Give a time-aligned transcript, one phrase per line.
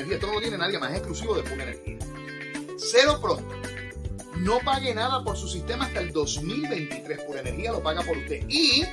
[0.00, 0.16] Energía.
[0.16, 1.98] Esto no lo tiene nadie más, exclusivo de Pura Energía.
[2.78, 3.54] Cero pronto.
[4.36, 7.20] No pague nada por su sistema hasta el 2023.
[7.20, 8.42] Pura Energía lo paga por usted.
[8.48, 8.84] Y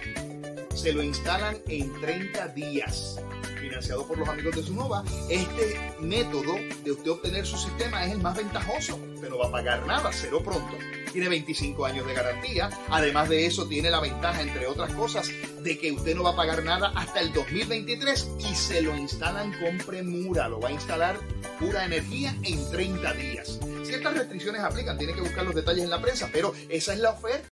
[0.75, 3.19] se lo instalan en 30 días.
[3.59, 8.19] Financiado por los amigos de Sunova, este método de usted obtener su sistema es el
[8.19, 8.99] más ventajoso.
[9.15, 10.77] Usted no va a pagar nada, cero pronto.
[11.17, 12.69] Tiene 25 años de garantía.
[12.89, 15.27] Además de eso, tiene la ventaja, entre otras cosas,
[15.63, 19.51] de que usted no va a pagar nada hasta el 2023 y se lo instalan
[19.53, 20.47] con premura.
[20.47, 21.17] Lo va a instalar
[21.59, 23.59] pura energía en 30 días.
[23.83, 27.09] Ciertas restricciones aplican, tiene que buscar los detalles en la prensa, pero esa es la
[27.09, 27.49] oferta.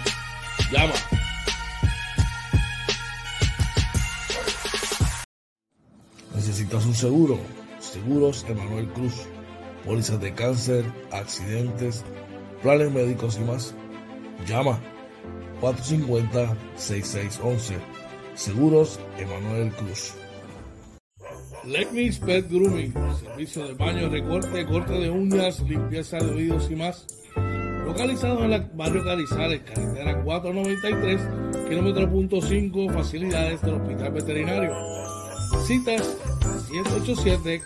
[0.71, 0.93] Llama
[6.35, 7.39] ¿Necesitas un seguro?
[7.79, 9.13] Seguros Emanuel Cruz.
[9.85, 12.03] Pólizas de cáncer, accidentes,
[12.61, 13.73] planes médicos y más.
[14.47, 14.79] Llama
[15.61, 17.75] 450-6611.
[18.35, 20.13] Seguros Emanuel Cruz.
[21.65, 22.93] Legnis Pet Grooming.
[23.19, 27.05] Servicio de baño, recorte, corte de uñas, limpieza de oídos y más.
[27.85, 31.21] Localizado en el barrio Carizales, carretera 493,
[31.67, 34.73] kilómetro punto 5, facilidades del Hospital Veterinario.
[35.65, 36.17] Citas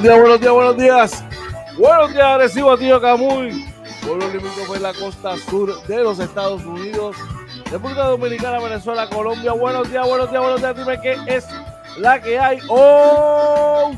[0.04, 1.24] Días, buenos días, buenos días,
[1.78, 2.38] buenos días.
[2.38, 3.66] Recibo tío Camuy.
[4.06, 7.16] Pueblo limítrofe en la costa sur de los Estados Unidos,
[7.72, 9.54] República Dominicana, Venezuela, Colombia.
[9.54, 10.76] Buenos días, buenos días, buenos días.
[10.76, 11.48] Dime qué es
[11.98, 12.60] la que hay.
[12.68, 13.96] OJ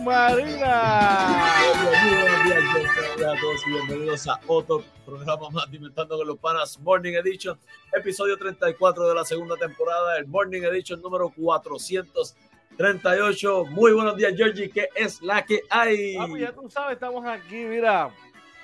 [0.00, 1.52] Marina.
[1.84, 7.12] Buenos días, a todos y bienvenidos a otro programa más Inventando con los Panas Morning
[7.12, 7.56] Edition,
[7.92, 12.34] episodio 34 de la segunda temporada, el Morning Edition número 400.
[12.80, 13.66] 38.
[13.66, 14.70] Muy buenos días, Georgie.
[14.70, 16.16] ¿Qué es la que hay?
[16.16, 18.08] Vamos, ya tú sabes, estamos aquí, mira,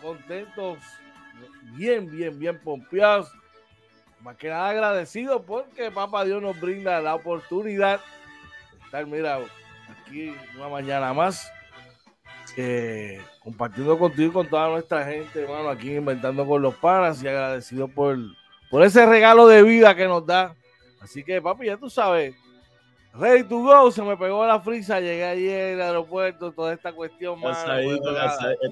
[0.00, 0.78] contentos,
[1.74, 3.30] bien, bien, bien pompeados.
[4.22, 8.00] Más que nada agradecidos porque Papá Dios nos brinda la oportunidad
[8.72, 9.38] de estar, mira,
[10.00, 11.52] aquí una mañana más,
[12.56, 17.28] eh, compartiendo contigo y con toda nuestra gente, hermano, aquí inventando con los panas y
[17.28, 18.16] agradecido por,
[18.70, 20.56] por ese regalo de vida que nos da.
[21.02, 22.34] Así que, papi, ya tú sabes,
[23.18, 27.40] Ready to go, se me pegó la frisa, llegué ayer al aeropuerto, toda esta cuestión
[27.40, 27.64] más.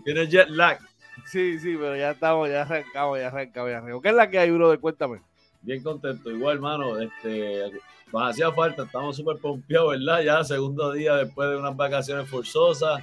[0.05, 0.79] Tiene jet lag.
[1.27, 4.03] Sí, sí, pero ya estamos, ya arrancamos, ya arrancamos, ya arrancamos.
[4.03, 4.79] ¿Qué es la que hay, brother?
[4.79, 5.23] Cuéntame.
[5.63, 6.99] Bien contento, igual, hermano.
[7.01, 7.71] Este,
[8.13, 10.21] nos hacía falta, estamos súper pompeados, ¿verdad?
[10.23, 13.01] Ya segundo día después de unas vacaciones forzosas.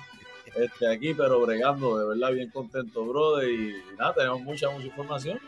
[0.55, 3.49] Este, aquí, pero bregando, de verdad, bien contento, brother.
[3.49, 5.39] Y nada, tenemos mucha, mucha información.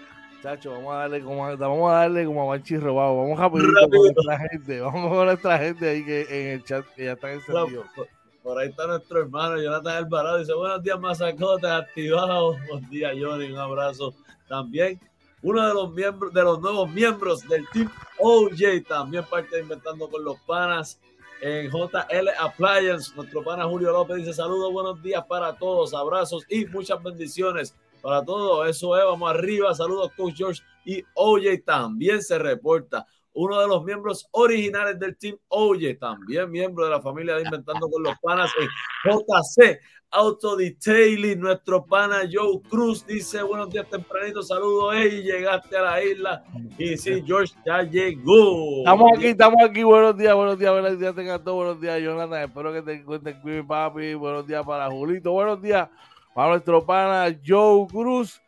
[0.44, 3.16] Chacho, vamos a darle como vamos a darle como a Manchi robado.
[3.16, 4.81] Vamos a pedir con nuestra gente.
[4.81, 7.86] Vamos con nuestra gente ahí que en el chat que ya está encendido.
[7.95, 8.10] Por,
[8.44, 10.40] por, ahí está nuestro hermano Jonathan Alvarado.
[10.40, 12.57] Dice, buenos días, Mazacote, activado.
[12.69, 13.54] Buen día, Johnny.
[13.54, 14.13] Un abrazo
[14.50, 15.00] también.
[15.44, 20.10] Uno de los miembros, de los nuevos miembros del Team OJ, también parte de Inventando
[20.10, 21.00] con los Panas.
[21.40, 23.16] en JL Appliance.
[23.16, 27.74] Nuestro pana Julio López dice saludos, buenos días para todos, abrazos y muchas bendiciones
[28.04, 28.70] para todos.
[28.70, 29.74] Eso es, vamos arriba.
[29.74, 33.08] Saludos, Coach George y OJ también se reporta.
[33.36, 37.90] Uno de los miembros originales del team OJ, también miembro de la familia de Inventando
[37.90, 38.68] con los Panas en
[39.10, 39.80] JC
[40.12, 41.40] Auto Detailing.
[41.40, 44.44] Nuestro pana Joe Cruz dice: Buenos días, tempranito.
[44.44, 46.44] Saludos, hey, llegaste a la isla.
[46.78, 48.80] Y sí, George ya llegó.
[48.80, 49.82] Estamos aquí, estamos aquí.
[49.82, 51.16] Buenos días, buenos días, buenos días.
[51.16, 52.44] Tengan todos buenos días, Jonathan.
[52.44, 54.14] Espero que te encuentres papi.
[54.14, 55.32] Buenos días para Julito.
[55.32, 55.90] Buenos días
[56.33, 58.41] para nuestro pana Joe Cruz.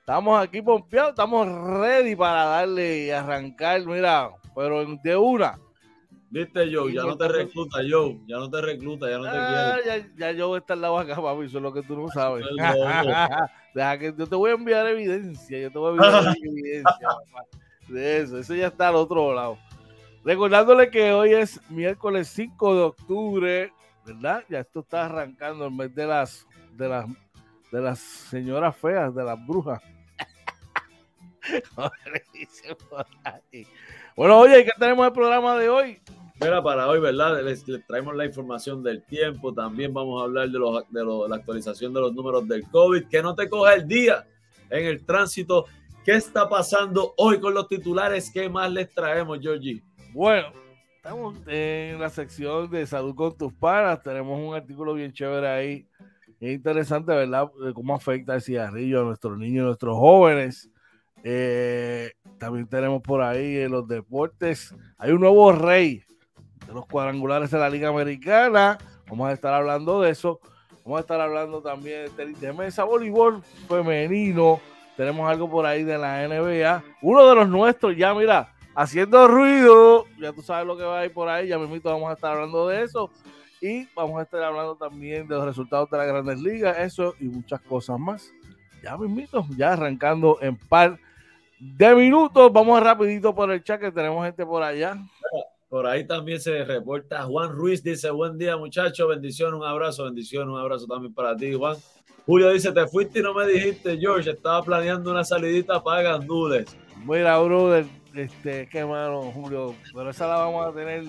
[0.00, 1.46] Estamos aquí pompeados, estamos
[1.80, 5.58] ready para darle y arrancar, mira, pero de una.
[6.32, 9.78] Viste, Joe, ya no te recluta, Joe, ya no te recluta, ya no te ah,
[9.82, 10.08] quiere.
[10.16, 12.46] Ya, ya Joe está al lado acá, papi, eso es lo que tú no sabes.
[13.74, 17.46] Deja que yo te voy a enviar evidencia, yo te voy a enviar evidencia, papá,
[17.86, 19.58] de eso, eso ya está al otro lado.
[20.24, 23.72] Recordándole que hoy es miércoles 5 de octubre,
[24.06, 24.42] ¿verdad?
[24.48, 27.06] Ya esto está arrancando el mes de las, de las,
[27.72, 29.82] de las señoras feas, de las brujas.
[34.16, 35.98] bueno, oye, ¿qué tenemos el programa de hoy?
[36.38, 37.42] Mira, para hoy, ¿verdad?
[37.42, 39.54] Les, traemos la información del tiempo.
[39.54, 43.08] También vamos a hablar de, los, de la actualización de los números del COVID.
[43.08, 44.26] Que no te coja el día
[44.68, 45.64] en el tránsito.
[46.04, 48.30] ¿Qué está pasando hoy con los titulares?
[48.30, 49.82] ¿Qué más les traemos, Georgie?
[50.12, 50.52] Bueno,
[50.96, 54.02] estamos en la sección de salud con tus panas.
[54.02, 55.86] Tenemos un artículo bien chévere ahí.
[56.42, 57.52] Es interesante, ¿verdad?
[57.72, 60.68] cómo afecta el cigarrillo a nuestros niños, a nuestros jóvenes.
[61.22, 64.74] Eh, también tenemos por ahí en los deportes.
[64.98, 66.02] Hay un nuevo rey
[66.66, 68.76] de los cuadrangulares de la Liga Americana.
[69.08, 70.40] Vamos a estar hablando de eso.
[70.84, 74.60] Vamos a estar hablando también de tenis de mesa, voleibol femenino.
[74.96, 76.82] Tenemos algo por ahí de la NBA.
[77.02, 80.06] Uno de los nuestros, ya mira, haciendo ruido.
[80.18, 81.46] Ya tú sabes lo que va a ir por ahí.
[81.46, 83.12] Ya mismo vamos a estar hablando de eso.
[83.62, 86.76] Y vamos a estar hablando también de los resultados de las grandes ligas.
[86.80, 88.32] Eso y muchas cosas más.
[88.82, 90.98] Ya mismito, ya arrancando en par
[91.60, 92.52] de minutos.
[92.52, 94.98] Vamos rapidito por el chat que tenemos gente por allá.
[95.68, 100.50] Por ahí también se reporta Juan Ruiz, dice buen día muchachos, bendición, un abrazo, bendición,
[100.50, 101.76] un abrazo también para ti Juan.
[102.26, 106.76] Julio dice, te fuiste y no me dijiste, George, estaba planeando una salidita para gandules.
[107.04, 111.04] Mira, brother, este, qué mano, Julio, pero esa la vamos a tener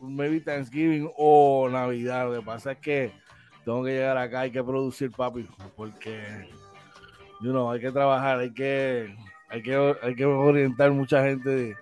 [0.00, 2.28] maybe Thanksgiving o Navidad.
[2.28, 3.12] Lo que pasa es que
[3.64, 6.48] tengo que llegar acá, hay que producir, papi, porque,
[7.40, 9.14] you know, hay que trabajar, hay que
[9.50, 11.76] hay que, hay que orientar mucha gente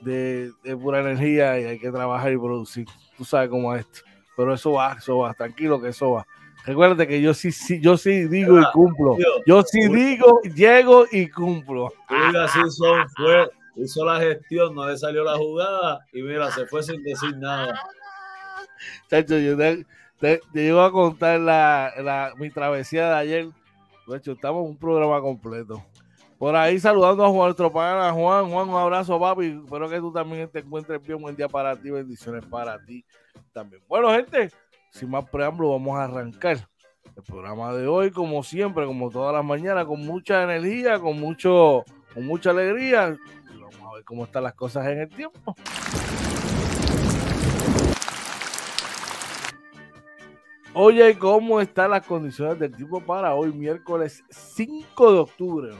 [0.00, 2.86] de, pura energía y hay que trabajar y producir.
[3.16, 4.00] Tú sabes cómo es esto.
[4.34, 6.26] Pero eso va, eso va, tranquilo que eso va.
[6.64, 9.18] Recuérdate que yo sí, sí, yo sí digo y cumplo.
[9.46, 11.92] Yo sí digo, llego y cumplo.
[12.08, 16.82] así son, fue, hizo la gestión, no le salió la jugada y mira, se fue
[16.82, 17.80] sin decir nada.
[19.08, 19.84] Chacho, yo te,
[20.18, 23.48] te, llego a contar la, la, mi travesía de ayer.
[24.06, 25.84] De hecho, estamos en un programa completo.
[26.42, 28.50] Por ahí saludando a Juan, nuestro pana Juan.
[28.50, 29.60] Juan, un abrazo, papi.
[29.64, 31.20] Espero que tú también te encuentres bien.
[31.22, 31.88] Buen día para ti.
[31.88, 33.04] Bendiciones para ti
[33.52, 33.80] también.
[33.86, 34.50] Bueno, gente,
[34.90, 36.68] sin más preámbulo, vamos a arrancar
[37.16, 41.84] el programa de hoy, como siempre, como todas las mañanas, con mucha energía, con mucho,
[42.12, 43.16] con mucha alegría.
[44.04, 45.54] Cómo están las cosas en el tiempo.
[50.74, 55.70] Oye, ¿cómo están las condiciones del tiempo para hoy, miércoles 5 de octubre?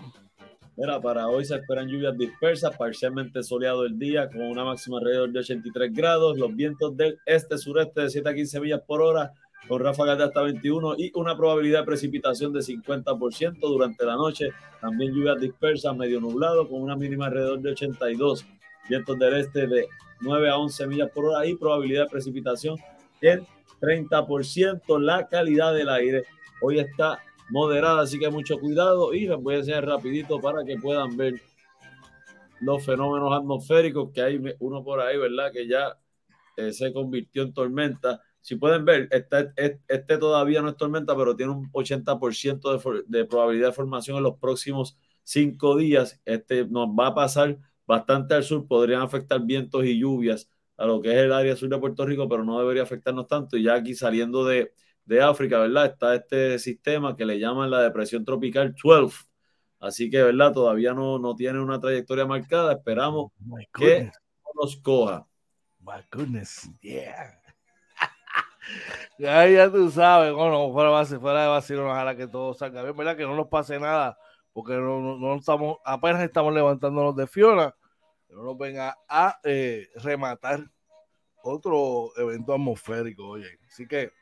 [0.77, 5.31] Mira, para hoy se esperan lluvias dispersas, parcialmente soleado el día, con una máxima alrededor
[5.31, 9.33] de 83 grados, los vientos del este-sureste de 7 a 15 millas por hora,
[9.69, 14.51] con ráfagas de hasta 21 y una probabilidad de precipitación de 50% durante la noche.
[14.81, 18.45] También lluvias dispersas, medio nublado, con una mínima alrededor de 82.
[18.89, 19.87] Vientos del este de
[20.21, 22.77] 9 a 11 millas por hora y probabilidad de precipitación
[23.21, 23.47] en
[23.81, 25.01] 30%.
[25.01, 26.25] La calidad del aire
[26.61, 30.77] hoy está moderada, así que mucho cuidado y les voy a enseñar rapidito para que
[30.77, 31.35] puedan ver
[32.61, 35.53] los fenómenos atmosféricos que hay uno por ahí, ¿verdad?
[35.53, 35.99] Que ya
[36.57, 38.23] eh, se convirtió en tormenta.
[38.43, 39.53] Si pueden ver, este,
[39.89, 44.25] este, todavía no es tormenta, pero tiene un 80% de, de, probabilidad de formación en
[44.25, 46.21] los próximos cinco días.
[46.25, 47.57] Este nos va a pasar
[47.87, 51.69] bastante al sur, podrían afectar vientos y lluvias a lo que es el área sur
[51.69, 53.57] de Puerto Rico, pero no debería afectarnos tanto.
[53.57, 54.73] Y ya aquí saliendo de,
[55.05, 55.87] de África, ¿verdad?
[55.87, 59.17] Está este sistema que le llaman la depresión tropical 12.
[59.79, 60.53] Así que, ¿verdad?
[60.53, 62.73] Todavía no, no tiene una trayectoria marcada.
[62.73, 63.33] Esperamos
[63.73, 64.11] que
[64.55, 65.27] nos coja.
[65.81, 67.42] My goodness, yeah.
[69.19, 73.17] Ya, ya tú sabes, bueno, fuera, fuera de vacío, ojalá que todo salga bien, ¿verdad?
[73.17, 74.19] Que no nos pase nada,
[74.53, 77.75] porque no, no, estamos, apenas estamos levantándonos de Fiona,
[78.29, 80.61] que no nos venga a eh, rematar
[81.43, 83.59] otro evento atmosférico, oye.
[83.67, 84.13] Así que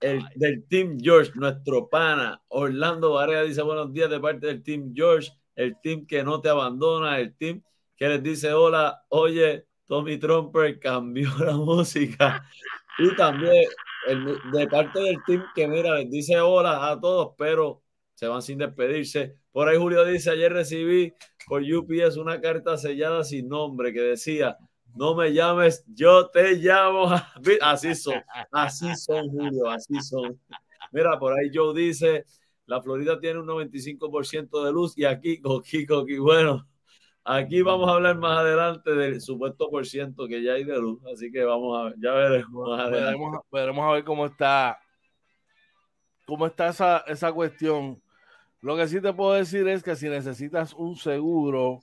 [0.00, 2.42] El, del Team George, nuestro pana.
[2.48, 6.48] Orlando Varela dice buenos días de parte del Team George el team que no te
[6.48, 7.62] abandona, el team
[7.96, 12.44] que les dice hola, oye, Tommy Trumper cambió la música.
[12.98, 13.64] Y también
[14.52, 17.82] de parte del team que mira, les dice hola a todos, pero
[18.14, 19.36] se van sin despedirse.
[19.52, 21.14] Por ahí Julio dice, ayer recibí
[21.46, 24.56] por UPS una carta sellada sin nombre que decía,
[24.94, 27.10] no me llames, yo te llamo.
[27.60, 30.38] Así son, así son, Julio, así son.
[30.92, 32.24] Mira, por ahí Joe dice,
[32.66, 36.66] la Florida tiene un 95% de luz y aquí, coqui, coqui, bueno,
[37.24, 41.00] aquí vamos a hablar más adelante del supuesto por ciento que ya hay de luz,
[41.12, 42.68] así que vamos a ver, ya veremos
[43.50, 44.78] Veremos, a ver cómo está,
[46.26, 48.02] cómo está esa, esa cuestión.
[48.60, 51.80] Lo que sí te puedo decir es que si necesitas un seguro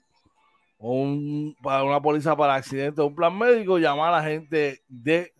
[0.78, 4.82] o un, para una póliza para accidente o un plan médico, llama a la gente
[4.88, 5.34] de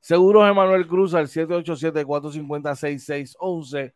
[0.00, 3.94] Seguros Emanuel Cruz al 787-450-6611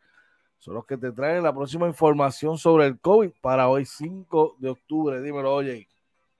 [0.57, 4.69] son los que te traen la próxima información sobre el COVID para hoy 5 de
[4.69, 5.21] octubre.
[5.21, 5.87] Dímelo, oye.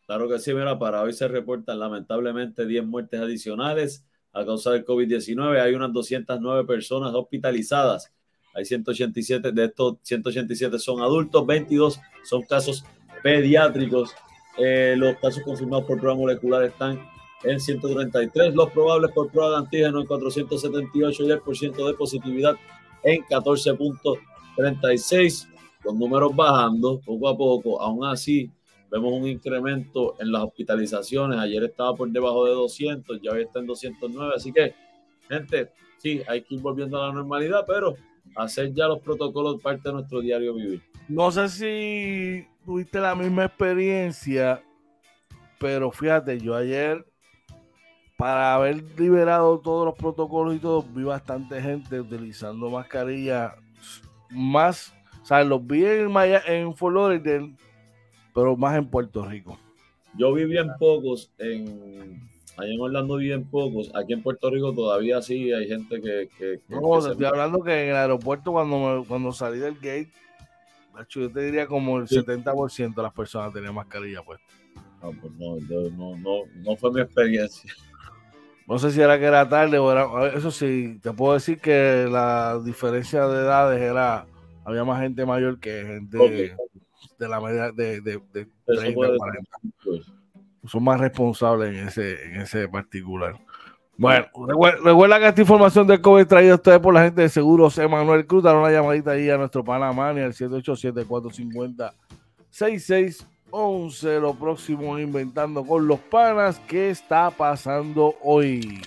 [0.05, 4.85] Claro que sí, mira, para hoy se reportan lamentablemente 10 muertes adicionales a causa del
[4.85, 5.59] COVID-19.
[5.59, 8.13] Hay unas 209 personas hospitalizadas.
[8.53, 12.85] Hay 187, de estos 187 son adultos, 22 son casos
[13.21, 14.15] pediátricos.
[14.57, 16.99] Eh, los casos confirmados por prueba molecular están
[17.43, 22.55] en 133, los probables por prueba de antígeno en 478 y el porcentaje de positividad
[23.03, 25.47] en 14.36,
[25.83, 28.51] los números bajando poco a poco, aún así
[28.91, 33.59] vemos un incremento en las hospitalizaciones, ayer estaba por debajo de 200, ya hoy está
[33.59, 34.73] en 209, así que
[35.27, 37.95] gente, sí, hay que ir volviendo a la normalidad, pero
[38.35, 40.81] hacer ya los protocolos parte de nuestro diario vivir.
[41.07, 44.61] No sé si tuviste la misma experiencia,
[45.59, 47.05] pero fíjate, yo ayer
[48.17, 53.55] para haber liberado todos los protocolos y todo, vi bastante gente utilizando mascarilla
[54.31, 57.47] más, o sea, los vi en, Maya, en Florida,
[58.33, 59.57] pero más en Puerto Rico.
[60.17, 64.73] Yo vi bien pocos, en, allá en Orlando vi bien pocos, aquí en Puerto Rico
[64.73, 66.27] todavía sí hay gente que...
[66.39, 70.11] que, no, estoy hablando que en el aeropuerto cuando, cuando salí del gate,
[71.09, 74.47] yo te diría como el 70% de las personas tenían mascarilla puesta.
[75.03, 75.57] No, pues no,
[75.91, 77.71] no, no, no fue mi experiencia.
[78.67, 80.05] No sé si era que era tarde o era.
[80.35, 84.27] Eso sí, te puedo decir que la diferencia de edades era.
[84.65, 86.55] Había más gente mayor que gente
[87.17, 89.21] de la media de, de, de 30, 40.
[90.65, 93.39] Son más responsables en ese, en ese particular.
[93.95, 94.27] Bueno,
[94.83, 98.27] recuerda que esta información del COVID traída a ustedes por la gente de Seguros Emanuel
[98.27, 98.43] Cruz.
[98.43, 105.99] Dar una llamadita ahí a nuestro Panamá al 787-450-66 11, lo próximo inventando con los
[105.99, 106.59] panas.
[106.67, 108.81] ¿Qué está pasando hoy?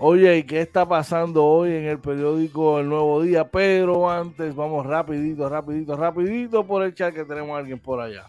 [0.00, 3.48] Oye, ¿y qué está pasando hoy en el periódico El Nuevo Día?
[3.48, 8.24] Pero antes vamos rapidito, rapidito, rapidito por el chat que tenemos a alguien por allá.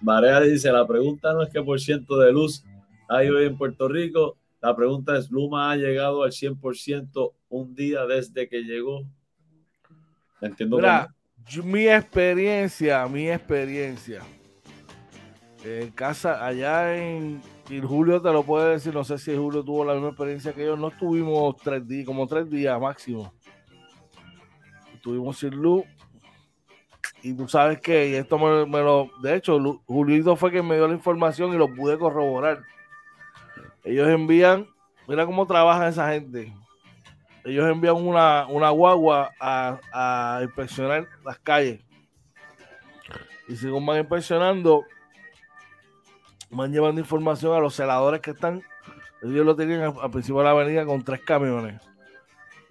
[0.00, 2.64] Marea dice, la pregunta no es qué por ciento de luz
[3.08, 4.36] hay hoy en Puerto Rico.
[4.60, 9.04] La pregunta es, ¿Luma ha llegado al 100% un día desde que llegó?
[10.40, 10.80] Entiendo
[11.62, 14.22] mi experiencia, mi experiencia.
[15.64, 17.40] En casa, allá en
[17.86, 20.76] Julio te lo puede decir, no sé si Julio tuvo la misma experiencia que yo,
[20.76, 23.32] no estuvimos tres días, como tres días máximo.
[24.94, 25.84] Estuvimos sin luz.
[27.22, 30.86] Y tú sabes que, y esto me, lo, de hecho, Julio fue quien me dio
[30.86, 32.62] la información y lo pude corroborar.
[33.82, 34.66] Ellos envían,
[35.08, 36.52] mira cómo trabaja esa gente
[37.44, 41.80] ellos envían una, una guagua a, inspeccionar las calles.
[43.48, 44.84] Y según van inspeccionando,
[46.50, 48.62] van llevando información a los celadores que están.
[49.22, 51.80] Ellos lo tenían al, principio de la avenida con tres camiones.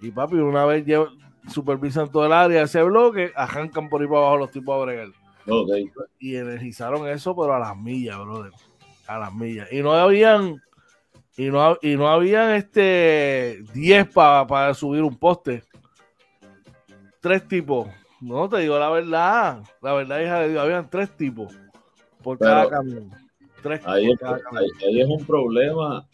[0.00, 0.84] Y papi, una vez
[1.48, 5.08] supervisan todo el área, ese bloque, arrancan por ahí para abajo los tipos a bregar.
[6.18, 8.52] Y energizaron eso, pero a las millas, brother.
[9.06, 9.70] A las millas.
[9.72, 10.60] Y no habían
[11.36, 15.64] y no, y no habían este 10 para subir un poste.
[17.20, 17.88] Tres tipos.
[18.20, 19.62] No te digo la verdad.
[19.82, 21.52] La verdad, hija de Dios, habían tres tipos
[22.22, 23.10] por cada camión.
[23.62, 24.44] Tres Ahí, por es,
[24.82, 26.06] ahí, es un problema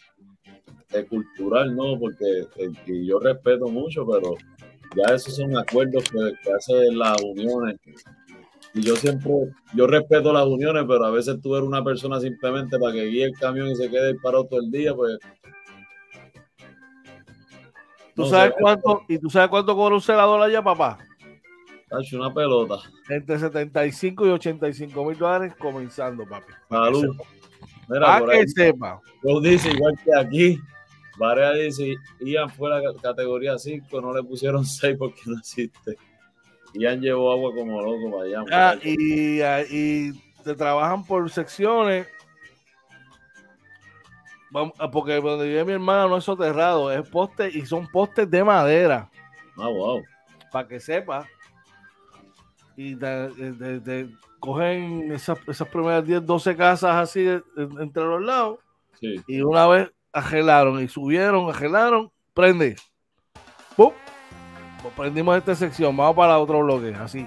[0.93, 1.99] eh, cultural, ¿no?
[1.99, 4.35] Porque eh, y yo respeto mucho, pero
[4.97, 7.77] ya esos son acuerdos que, que hacen las uniones.
[8.75, 9.31] Y yo siempre,
[9.75, 13.25] yo respeto las uniones, pero a veces tú eres una persona simplemente para que guíe
[13.25, 15.19] el camión y se quede parado todo el día, pues
[18.15, 18.61] ¿Tú no sabes sé.
[18.61, 20.99] cuánto, ¿Y tú sabes cuánto cobra un celador allá, papá?
[21.89, 22.77] tacho, una pelota.
[23.09, 26.53] Entre 75 y 85 mil dólares comenzando, papi.
[26.69, 27.17] Salud.
[27.89, 29.00] Para que sepa.
[29.23, 30.61] Joe dice, igual que aquí,
[31.19, 35.97] Varea dice, Ian fue la ca- categoría 5, no le pusieron 6 porque no existe.
[36.75, 38.45] Ian llevó agua como loco para allá.
[38.53, 40.12] Ah, y, ah, y
[40.45, 42.07] te trabajan por secciones.
[44.53, 48.29] Vamos, ah, porque donde vive mi hermana no es soterrado, es poste y son postes
[48.31, 49.09] de madera,
[49.57, 50.03] Ah, wow.
[50.50, 51.27] para que sepa.
[52.77, 54.09] Y te, te- te
[54.41, 58.59] cogen esas, esas primeras 10, 12 casas así entre los lados.
[58.99, 59.23] Sí.
[59.29, 62.75] Y una vez agelaron y subieron, agelaron, prende.
[63.77, 63.93] ¡Pum!
[64.96, 67.26] Prendimos esta sección, vamos para otro bloque, así.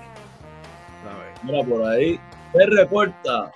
[1.44, 2.20] Mira, por ahí
[2.54, 3.52] se reporta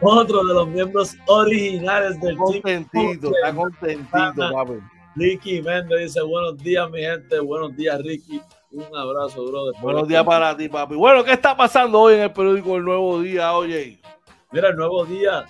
[0.00, 2.38] otro de los miembros originales del team.
[2.38, 4.74] Contentito, está contentito, papi.
[5.14, 7.40] Ricky Méndez dice, buenos días, mi gente.
[7.40, 8.40] Buenos días, Ricky.
[8.70, 9.66] Un abrazo, bro.
[9.66, 10.94] Después Buenos días para ti, papi.
[10.94, 13.98] Bueno, ¿qué está pasando hoy en el periódico El Nuevo Día, oye?
[14.52, 15.44] Mira, el nuevo día.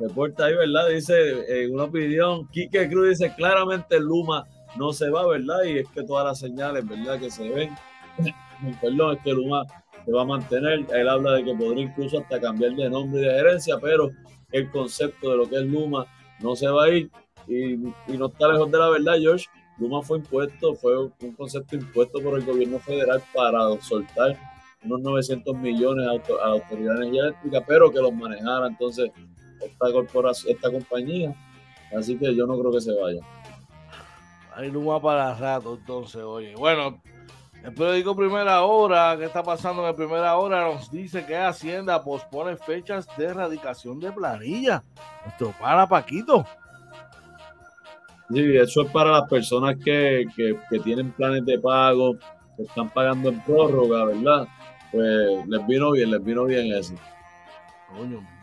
[0.00, 0.88] Reporta ahí, ¿verdad?
[0.88, 4.44] Dice en una opinión, Quique Cruz dice claramente Luma
[4.78, 5.64] no se va, ¿verdad?
[5.64, 7.18] Y es que todas las señales, ¿verdad?
[7.18, 7.74] Que se ven,
[8.80, 9.64] perdón, es que Luma
[10.04, 10.86] se va a mantener.
[10.92, 14.10] Él habla de que podría incluso hasta cambiar de nombre y de gerencia, pero
[14.52, 16.06] el concepto de lo que es Luma
[16.40, 17.10] no se va a ir
[17.48, 17.76] y,
[18.16, 19.46] no está lejos de la verdad, George.
[19.78, 24.34] Luma fue impuesto, fue un concepto impuesto por el gobierno federal para soltar
[24.84, 28.68] unos 900 millones a, auto- a la Autoridad de Energía Eléctrica, pero que los manejara
[28.68, 29.10] entonces
[29.60, 31.34] esta corporación, esta compañía.
[31.96, 33.20] Así que yo no creo que se vaya.
[34.56, 36.54] Hay Luma para rato, entonces, oye.
[36.56, 36.98] Bueno,
[37.62, 40.64] el periódico Primera Hora, ¿qué está pasando en el Primera Hora?
[40.64, 44.82] Nos dice que Hacienda pospone fechas de erradicación de planilla.
[45.24, 46.46] Nuestro pana Paquito.
[48.30, 52.16] Sí, eso es para las personas que, que, que tienen planes de pago,
[52.56, 54.48] que están pagando en prórroga, ¿verdad?
[54.90, 56.94] Pues les vino bien, les vino bien eso.
[57.94, 58.35] Coño.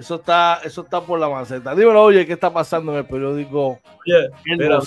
[0.00, 1.74] Eso está, eso está por la maceta.
[1.74, 4.78] Dímelo, oye, ¿qué está pasando en el periódico Oye, El mira,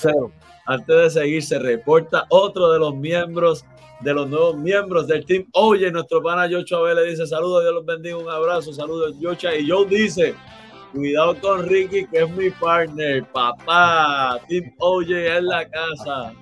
[0.65, 3.63] antes de seguir, se reporta otro de los miembros,
[3.99, 5.45] de los nuevos miembros del team.
[5.53, 9.55] Oye, nuestro pana Yocho Abel le dice saludos, Dios los bendiga, un abrazo, saludos, Yocha.
[9.55, 10.33] Y Joe dice,
[10.93, 14.39] cuidado con Ricky, que es mi partner, papá.
[14.47, 16.33] Team Oye en la casa.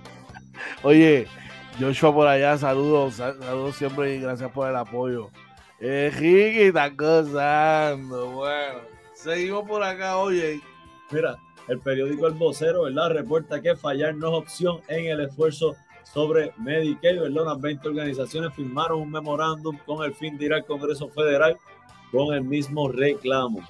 [0.84, 1.27] Oye,
[1.79, 5.29] Joshua por allá, saludos, sal- saludos siempre y gracias por el apoyo.
[5.84, 8.28] Eh, Ricky está gozando.
[8.28, 8.82] Bueno,
[9.15, 10.62] seguimos por acá, oye.
[11.10, 13.10] Mira, el periódico El Vocero, ¿verdad?
[13.10, 17.44] Reporta que fallar no es opción en el esfuerzo sobre Medicaid, ¿verdad?
[17.44, 21.58] Unas 20 organizaciones firmaron un memorándum con el fin de ir al Congreso Federal
[22.12, 23.67] con el mismo reclamo.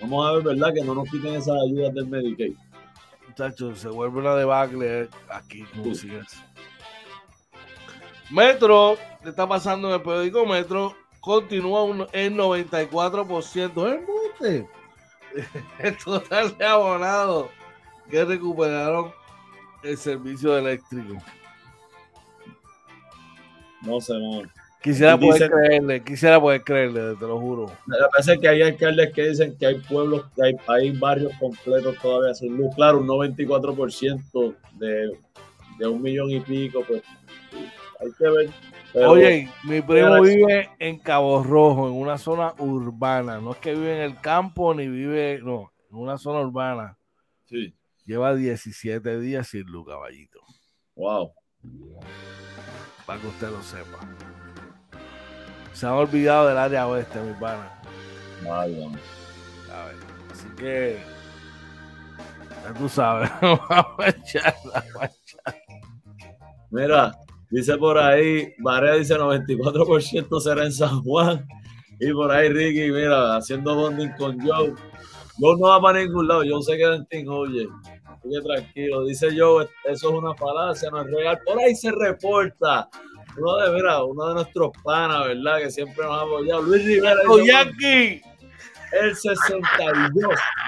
[0.00, 0.72] Vamos a ver, ¿verdad?
[0.72, 2.54] Que no nos quiten esas ayudas del Medicaid.
[3.28, 6.42] Muchachos, se vuelve una debacle aquí, como sigues.
[8.30, 10.94] Metro, ¿qué está pasando en el periódico Metro?
[11.20, 13.94] Continúa un, en 94%.
[13.94, 14.68] ¡Embuste!
[15.78, 17.48] El total de abonados
[18.10, 19.12] que recuperaron
[19.82, 21.16] el servicio eléctrico.
[23.82, 24.42] No sé, no.
[24.82, 27.66] Quisiera poder dicen- creerle, quisiera poder creerle, te lo juro.
[27.86, 31.96] Me parece que hay alcaldes que dicen que hay pueblos, que hay, hay barrios completos
[32.00, 32.74] todavía sin luz.
[32.76, 35.10] Claro, un 94% de,
[35.78, 37.02] de un millón y pico, pues
[38.00, 38.50] hay que ver.
[38.92, 43.40] Pero- Oye, mi primo vive en Cabo Rojo, en una zona urbana.
[43.40, 46.96] No es que vive en el campo ni vive, no, en una zona urbana.
[47.44, 50.38] Sí, Lleva 17 días sin luz, caballito.
[50.94, 51.32] wow.
[53.04, 53.98] Para que usted lo sepa.
[55.72, 57.70] Se han olvidado del área oeste, mi pana.
[58.44, 58.86] Vaya.
[59.72, 59.96] A ver,
[60.32, 60.98] Así que.
[62.64, 63.30] Ya tú sabes.
[63.42, 65.62] Vamos a echar, vamos a echar.
[66.70, 67.12] Mira,
[67.50, 71.46] dice por ahí, Varea dice 94% será en San Juan.
[71.98, 74.74] Y por ahí Ricky, mira, haciendo bonding con Joe.
[75.38, 77.68] Joe no va para ningún lado, Joe se queda en Team Oye.
[78.22, 79.04] Sigue tranquilo.
[79.04, 81.38] Dice Joe, eso es una falacia, no es real.
[81.44, 82.88] Por ahí se reporta.
[83.38, 85.58] Uno de, mira, uno de nuestros panas, ¿verdad?
[85.58, 86.62] Que siempre nos ha apoyado.
[86.62, 87.20] Luis Rivera.
[87.28, 88.22] ¡Oh, dice, Yankee!
[88.92, 90.12] el 62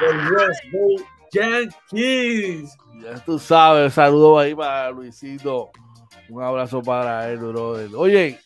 [0.01, 2.77] del West Bull Yankees.
[3.03, 5.71] Ya tú sabes, saludo ahí para Luisito.
[6.29, 7.91] Un abrazo para él, brother.
[7.95, 8.41] Oye,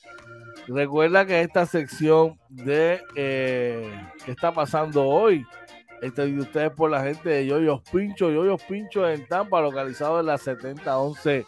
[0.68, 3.90] Recuerda que esta sección de eh,
[4.24, 5.44] qué está pasando hoy
[6.00, 10.26] este de ustedes por la gente de Yoyos Pincho, Yoyos Pincho en Tampa, localizado en
[10.26, 11.44] la 7011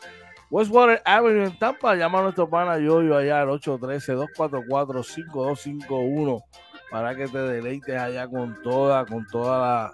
[0.50, 1.94] Westwater Avenue en Tampa.
[1.94, 6.42] Llama a nuestro pana Yoyo allá al 813-244-5251
[6.90, 9.92] para que te deleites allá con toda, con toda la,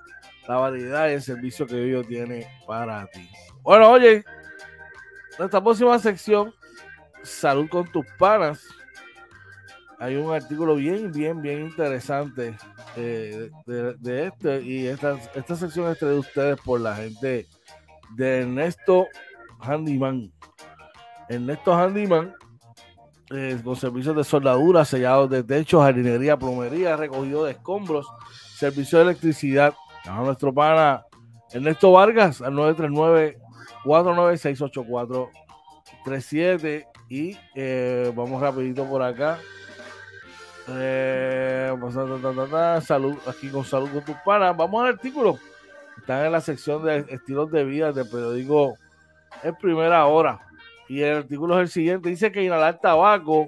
[0.48, 3.30] la variedad y el servicio que Yoyo tiene para ti.
[3.62, 4.24] Bueno, oye,
[5.40, 6.54] nuestra próxima sección,
[7.22, 8.64] salud con tus panas
[10.00, 12.56] hay un artículo bien, bien, bien interesante
[12.96, 17.46] eh, de, este y esta, esta sección es de ustedes por la gente
[18.14, 19.06] de Ernesto
[19.60, 20.32] Handyman.
[21.28, 22.34] Ernesto Handyman,
[23.62, 28.06] con servicios de soldadura, sellados de techos, jardinería, plomería, recogido de escombros,
[28.54, 29.74] servicio de electricidad.
[30.06, 31.04] A nuestro pana
[31.52, 33.38] Ernesto Vargas al 939
[33.84, 34.60] 496
[36.04, 39.38] 37 y eh, vamos rapidito por acá.
[40.68, 41.72] Eh,
[42.82, 44.56] salud, aquí con salud con tus panas.
[44.56, 45.38] Vamos al artículo.
[45.98, 48.74] Están en la sección de estilos de vida del periódico
[49.42, 50.40] en primera hora.
[50.88, 52.08] Y el artículo es el siguiente.
[52.08, 53.46] Dice que inhalar tabaco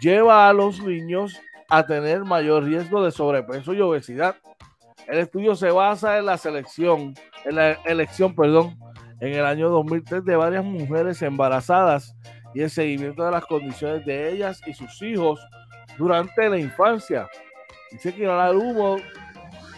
[0.00, 4.36] lleva a los niños a tener mayor riesgo de sobrepeso y obesidad.
[5.06, 8.78] El estudio se basa en la selección, en la elección, perdón,
[9.24, 12.14] en el año 2003 de varias mujeres embarazadas
[12.54, 15.40] y el seguimiento de las condiciones de ellas y sus hijos
[15.96, 17.28] durante la infancia.
[17.90, 18.96] Dice que inhalar humo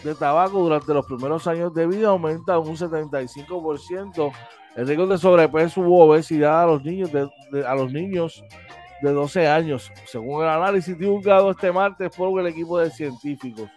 [0.02, 4.32] de tabaco durante los primeros años de vida aumenta un 75%
[4.74, 8.44] el riesgo de sobrepeso u obesidad a los niños de, a los niños
[9.00, 13.70] de 12 años, según el análisis divulgado este martes por el equipo de científicos.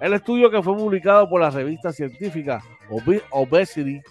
[0.00, 2.60] El estudio que fue publicado por la revista científica
[3.30, 4.02] Obesity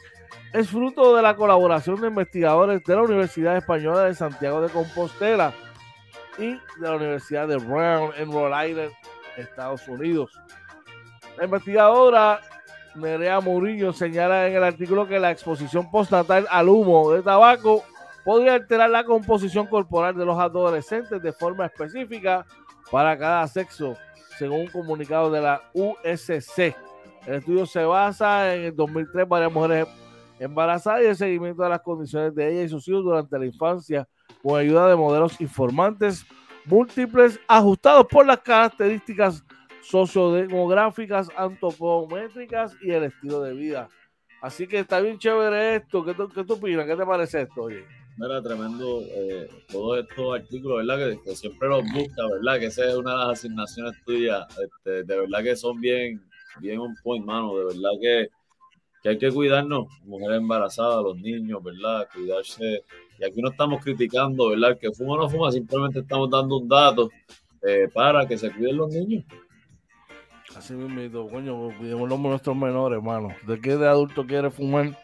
[0.53, 5.53] es fruto de la colaboración de investigadores de la Universidad Española de Santiago de Compostela
[6.37, 8.91] y de la Universidad de Brown en Rhode Island,
[9.37, 10.37] Estados Unidos.
[11.37, 12.41] La investigadora
[12.95, 17.85] Nerea Murillo señala en el artículo que la exposición postnatal al humo de tabaco
[18.25, 22.45] podría alterar la composición corporal de los adolescentes de forma específica
[22.91, 23.95] para cada sexo,
[24.37, 26.75] según un comunicado de la USC.
[27.25, 29.87] El estudio se basa en el 2003 varias mujeres
[30.41, 34.07] embarazadas y el seguimiento de las condiciones de ella y sus hijos durante la infancia
[34.41, 36.25] con ayuda de modelos informantes
[36.65, 39.43] múltiples ajustados por las características
[39.81, 43.89] sociodemográficas, antropométricas y el estilo de vida.
[44.41, 46.03] Así que está bien chévere esto.
[46.03, 46.85] ¿Qué, qué tú opinas?
[46.85, 47.85] ¿Qué te parece esto, oye?
[48.17, 51.17] Mira, tremendo eh, todos estos artículos, ¿verdad?
[51.23, 52.59] Que, siempre los busca, ¿verdad?
[52.59, 54.45] Que esa es una de las asignaciones tuyas.
[54.59, 56.21] Este, de verdad que son bien,
[56.59, 57.55] bien un point, mano.
[57.57, 58.29] De verdad que,
[59.01, 62.07] que hay que cuidarnos, mujeres embarazadas, los niños, ¿verdad?
[62.13, 62.83] Cuidarse
[63.19, 64.77] y aquí no estamos criticando, ¿verdad?
[64.79, 67.09] Que fuma o no fuma, simplemente estamos dando un dato
[67.61, 69.23] eh, para que se cuiden los niños.
[70.55, 73.29] Así mismo, coño, pues, cuidemos los nuestros menores, hermano.
[73.47, 74.97] De qué de adulto quiere fumar,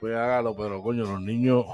[0.00, 1.66] pues hágalo, pero coño, los niños,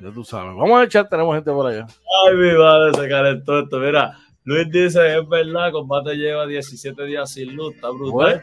[0.00, 0.54] ya tú sabes.
[0.54, 1.86] Vamos a echar, tenemos gente por allá.
[2.26, 3.80] Ay, mi madre, se calentó esto.
[3.80, 8.42] Mira, Luis dice, es verdad, combate lleva 17 días sin luz, está brutal.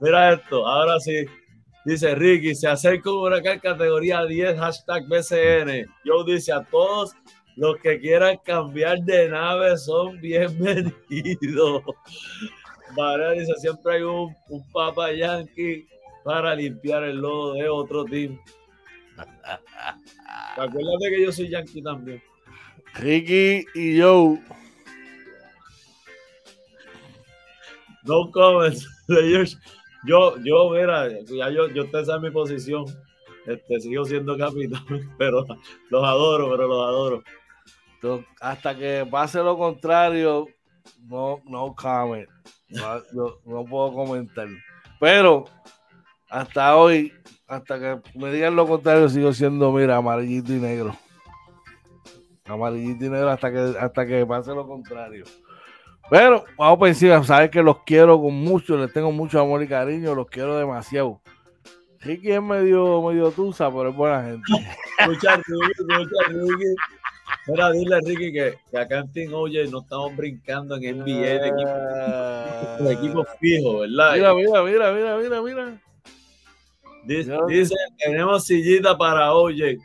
[0.00, 1.26] Mira esto, ahora sí,
[1.88, 5.86] Dice Ricky, se acerca un huracán categoría 10, hashtag BCN.
[6.04, 7.14] Yo dice a todos
[7.56, 10.92] los que quieran cambiar de nave son bienvenidos.
[12.94, 15.86] María dice, siempre hay un, un papa yankee
[16.24, 18.38] para limpiar el lodo de otro team.
[20.58, 22.22] Acuérdate que yo soy yankee también.
[22.96, 24.36] Ricky y yo.
[28.04, 28.86] No comments.
[30.04, 32.84] Yo, yo, mira, ya yo, yo usted sabe mi posición.
[33.46, 34.84] Este, sigo siendo capitán,
[35.18, 35.44] pero
[35.88, 38.22] los adoro, pero los adoro.
[38.40, 40.46] hasta que pase lo contrario,
[41.06, 42.28] no, no comment.
[42.68, 44.48] No, no, puedo comentar.
[45.00, 45.46] Pero
[46.28, 47.12] hasta hoy,
[47.46, 50.94] hasta que me digan lo contrario, sigo siendo, mira, amarillito y negro.
[52.44, 55.24] Amarillito y negro hasta que, hasta que pase lo contrario.
[56.10, 59.68] Pero vamos por encima, sabes que los quiero con mucho, les tengo mucho amor y
[59.68, 61.20] cariño, los quiero demasiado.
[62.00, 64.42] Ricky es medio, medio tusa, pero es buena gente.
[64.98, 66.74] Escucha, Ricky,
[67.46, 71.12] Mira, dile a Ricky que, que, acá en Team Oye no estamos brincando en NBA
[71.12, 72.76] de equipo, ah.
[72.80, 74.14] de equipo fijo, ¿verdad?
[74.14, 75.82] Mira, mira, mira, mira, mira, mira.
[77.04, 79.78] Dice, dice tenemos sillita para Oye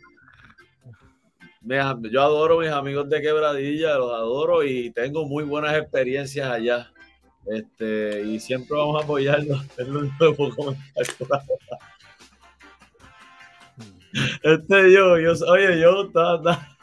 [1.64, 6.92] yo adoro mis amigos de Quebradilla, los adoro y tengo muy buenas experiencias allá.
[7.46, 9.66] Este, y siempre vamos a apoyarlos.
[9.78, 10.76] Es lo único
[14.44, 16.76] Este yo, yo, oye, yo, está,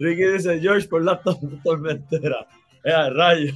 [0.00, 1.20] Ricky dice George por la
[1.62, 2.46] tormentera.
[2.84, 3.54] Eh, rayo.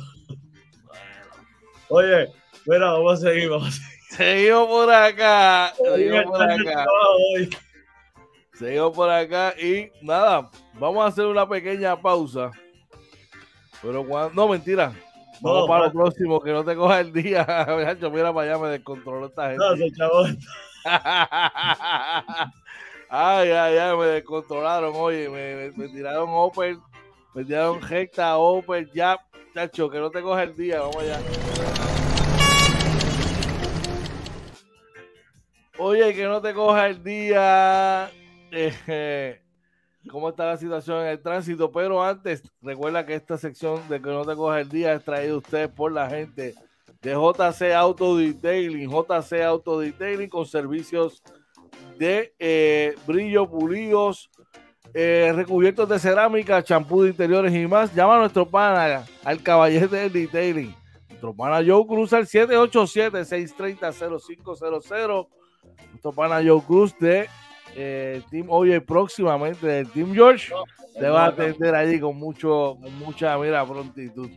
[1.89, 2.29] Oye,
[2.67, 3.97] mira, vamos a seguir, vamos a seguir.
[4.11, 5.75] Seguimos por acá.
[5.77, 6.87] Seguimos por acá.
[8.59, 12.51] Seguimos por acá y nada, vamos a hacer una pequeña pausa.
[13.83, 14.35] Pero cuando.
[14.35, 14.95] No, mentira.
[15.43, 17.45] Vamos para lo próximo, que no te coja el día.
[18.11, 19.63] Mira para allá, me descontroló esta gente.
[19.63, 20.39] No, se chavón.
[23.11, 24.95] ay, ay, ay, me descontrolaron.
[24.97, 26.81] Oye, me, me, tiraron Open,
[27.35, 29.19] me tiraron recta, Open, ya.
[29.53, 30.81] Chacho, que no te coja el día.
[30.81, 31.21] Vamos allá.
[35.79, 38.11] Oye, que no te coja el día.
[38.57, 39.41] Eh,
[40.11, 41.71] ¿Cómo está la situación en el tránsito?
[41.71, 45.35] Pero antes, recuerda que esta sección de que no te coja el día es traída
[45.35, 46.55] a usted por la gente
[47.03, 48.89] de JC Auto Detailing.
[48.89, 51.23] JC Auto Detailing con servicios
[51.99, 54.31] de eh, brillo, pulidos,
[54.95, 57.93] eh, recubiertos de cerámica, champú de interiores y más.
[57.95, 60.73] Llama a nuestro pana, al caballete del detailing.
[61.09, 65.27] Nuestro pana Joe Cruz al 787-630-0500
[65.91, 67.29] nuestro pana Joe Cruz de
[67.79, 70.53] eh, Team Oye próximamente del Team George
[70.99, 74.31] te va a atender allí con mucho, con mucha mira prontitud.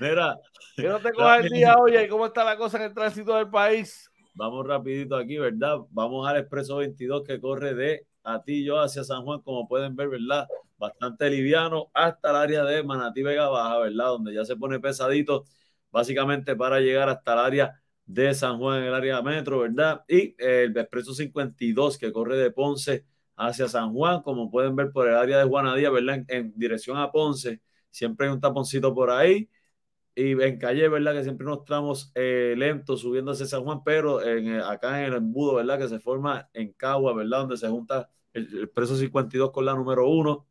[0.00, 0.38] Mira,
[0.76, 3.50] que no te cojas el día, oye, ¿cómo está la cosa en el tránsito del
[3.50, 4.10] país?
[4.34, 5.78] Vamos rapidito aquí, ¿verdad?
[5.90, 10.48] Vamos al Expreso 22 que corre de Atillo hacia San Juan, como pueden ver, ¿verdad?
[10.78, 14.06] Bastante liviano hasta el área de Manatí Vega Baja, ¿verdad?
[14.06, 15.44] Donde ya se pone pesadito,
[15.92, 20.04] básicamente para llegar hasta el área de San Juan en el área metro, ¿verdad?
[20.08, 25.08] Y el Expreso 52 que corre de Ponce hacia San Juan, como pueden ver por
[25.08, 26.24] el área de Juanadía, ¿verdad?
[26.28, 29.48] En, dirección a Ponce, siempre hay un taponcito por ahí.
[30.16, 31.14] Y en calle, ¿verdad?
[31.14, 35.06] Que siempre nos tramos eh, lentos subiendo hacia San Juan, pero en, eh, acá en
[35.06, 35.78] el embudo, ¿verdad?
[35.78, 37.40] Que se forma en Cagua, ¿verdad?
[37.40, 40.46] Donde se junta el, el Expreso 52 con la número 1.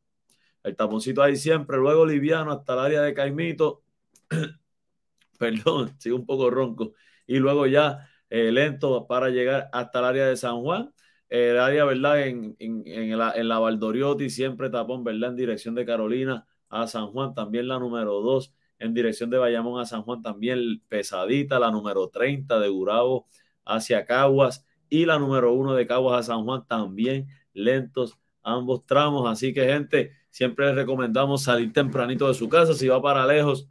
[0.63, 3.83] El taponcito ahí siempre, luego liviano hasta el área de Caimito.
[5.39, 6.93] Perdón, sigo un poco ronco
[7.27, 10.93] y luego ya eh, lento para llegar hasta el área de San Juan.
[11.29, 12.27] el área, ¿verdad?
[12.27, 15.31] En, en, en, la, en la Valdoriotti, siempre tapón, ¿verdad?
[15.31, 19.79] En dirección de Carolina a San Juan, también la número 2 en dirección de Bayamón
[19.81, 23.27] a San Juan, también pesadita, la número 30 de Gurabo
[23.65, 29.29] hacia Caguas y la número 1 de Caguas a San Juan, también lentos ambos tramos.
[29.29, 32.73] Así que, gente, siempre les recomendamos salir tempranito de su casa.
[32.73, 33.69] Si va para lejos,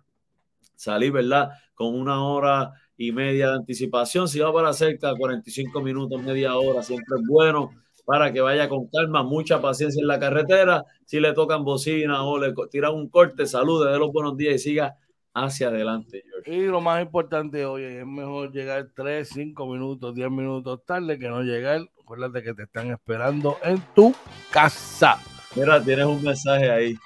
[0.75, 1.51] salir, ¿verdad?
[1.75, 4.29] Con una hora y media de anticipación.
[4.29, 7.71] Si va para cerca, 45 minutos, media hora, siempre es bueno
[8.05, 10.85] para que vaya con calma, mucha paciencia en la carretera.
[11.07, 14.59] Si le tocan bocina o le tiran un corte, salude, de los buenos días y
[14.59, 14.97] siga
[15.35, 16.25] hacia adelante.
[16.47, 21.29] Y lo más importante hoy es mejor llegar 3, 5 minutos, 10 minutos tarde que
[21.29, 21.81] no llegar.
[22.03, 24.15] Acuérdate que te están esperando en tu
[24.51, 25.19] casa.
[25.55, 26.97] Mira, tienes un mensaje ahí.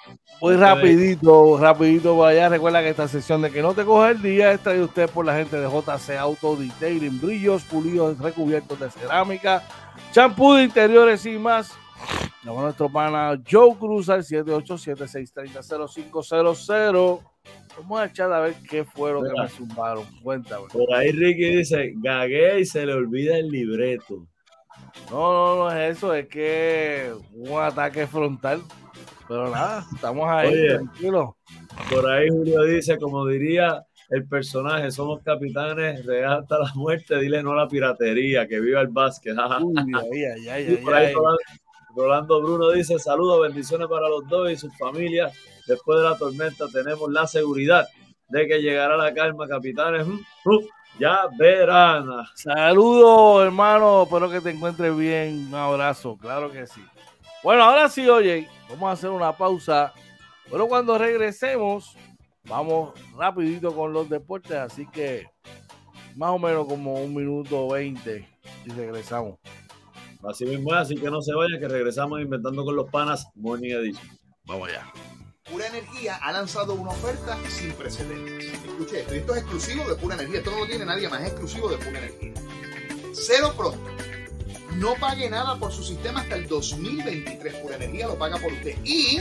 [0.40, 2.48] Muy rapidito, rapidito para allá.
[2.50, 5.24] Recuerda que esta sesión de que no te coja el día es traída usted por
[5.24, 9.64] la gente de JC Auto Detailing, brillos, pulidos, recubiertos de cerámica,
[10.12, 11.72] champú de interiores y más.
[12.44, 17.20] Llama a nuestro pana Joe Cruz al 787-630-0500.
[17.78, 20.04] Vamos a echar a ver qué fue lo que me zumbaron.
[20.22, 20.66] Cuéntame.
[20.72, 24.26] Por ahí Ricky dice, gagué y se le olvida el libreto.
[25.10, 28.62] No, no, no es eso, es que un ataque frontal.
[29.28, 31.30] Pero nada, estamos ahí, tranquilos.
[31.90, 37.42] Por ahí Julio dice, como diría el personaje, somos capitanes real hasta la muerte, dile
[37.42, 39.36] no a la piratería, que viva el básquet.
[41.96, 45.32] Rolando Bruno dice, saludos, bendiciones para los dos y sus familias.
[45.66, 47.86] Después de la tormenta tenemos la seguridad
[48.28, 50.06] de que llegará la calma, capitanes.
[50.06, 50.60] Mm, uh,
[50.98, 52.06] ya verán.
[52.34, 54.04] Saludos, hermano.
[54.04, 55.48] Espero que te encuentres bien.
[55.48, 56.84] Un abrazo, claro que sí.
[57.42, 59.92] Bueno, ahora sí, oye, vamos a hacer una pausa.
[60.50, 61.96] Pero cuando regresemos,
[62.44, 64.56] vamos rapidito con los deportes.
[64.56, 65.26] Así que
[66.16, 68.28] más o menos como un minuto veinte
[68.64, 69.38] y regresamos.
[70.28, 74.08] Así mismo así que no se vayan, que regresamos inventando con los panas Morning Edition.
[74.44, 74.86] Vamos allá.
[75.50, 78.52] Pura Energía ha lanzado una oferta sin precedentes.
[78.52, 81.28] Escuche esto, esto es exclusivo de Pura Energía, esto no lo tiene nadie más, es
[81.28, 82.32] exclusivo de Pura Energía.
[83.12, 83.78] Cero pronto.
[84.74, 87.54] No pague nada por su sistema hasta el 2023.
[87.56, 88.76] Pura Energía lo paga por usted.
[88.84, 89.20] Y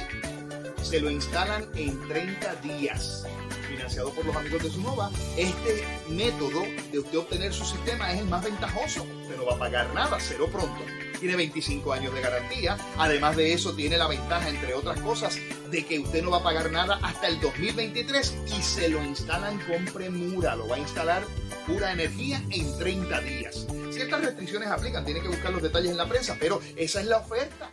[0.81, 3.27] se lo instalan en 30 días.
[3.67, 8.25] Financiado por los amigos de Sunova, este método de usted obtener su sistema es el
[8.25, 9.03] más ventajoso.
[9.21, 10.81] Usted no va a pagar nada, cero pronto
[11.17, 12.77] tiene 25 años de garantía.
[12.97, 15.37] Además de eso, tiene la ventaja, entre otras cosas,
[15.69, 19.59] de que usted no va a pagar nada hasta el 2023 y se lo instalan
[19.59, 20.55] con premura.
[20.55, 21.23] Lo va a instalar
[21.67, 23.67] pura energía en 30 días.
[23.91, 27.17] Ciertas restricciones aplican, tiene que buscar los detalles en la prensa, pero esa es la
[27.17, 27.71] oferta.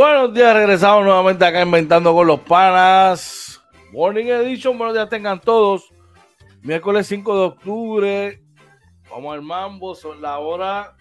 [0.00, 3.60] Buenos días, regresamos nuevamente acá inventando con los panas.
[3.92, 5.92] Morning Edition, buenos días tengan todos.
[6.62, 8.42] Miércoles 5 de octubre.
[9.10, 10.96] Vamos al mambo, son la hora,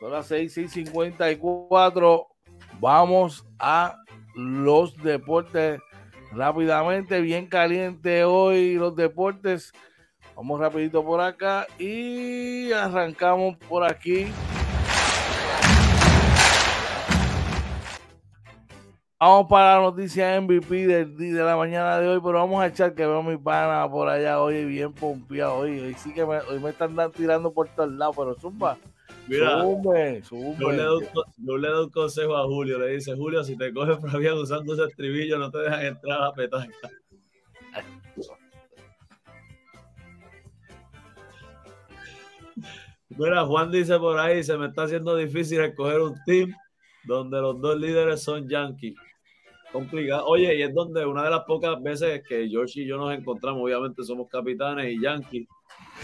[0.00, 2.26] son las 6 y 54.
[2.80, 3.94] Vamos a
[4.34, 5.80] los deportes
[6.32, 9.72] rápidamente, bien caliente hoy los deportes.
[10.34, 14.26] Vamos rapidito por acá y arrancamos por aquí.
[19.20, 22.94] Vamos para la noticia MVP del de la mañana de hoy, pero vamos a echar
[22.94, 25.80] que veo a mi pana por allá hoy bien pompeado hoy.
[25.80, 28.78] Hoy sí que me, hoy me están tirando por todos lados, pero zumba.
[29.26, 30.56] Mira, Zumbe, zumbe.
[30.60, 32.78] yo le, doy, yo le doy un consejo a Julio.
[32.78, 36.32] Le dice, Julio, si te coges Fabián usando ese estribillo, no te dejan entrar a
[36.32, 36.88] petanca.
[43.08, 46.52] Mira, Juan dice por ahí, se me está haciendo difícil escoger un team
[47.04, 48.94] donde los dos líderes son Yankees.
[49.72, 50.26] Complicado.
[50.26, 53.62] Oye, y es donde una de las pocas veces que George y yo nos encontramos,
[53.62, 55.46] obviamente somos capitanes y Yankees.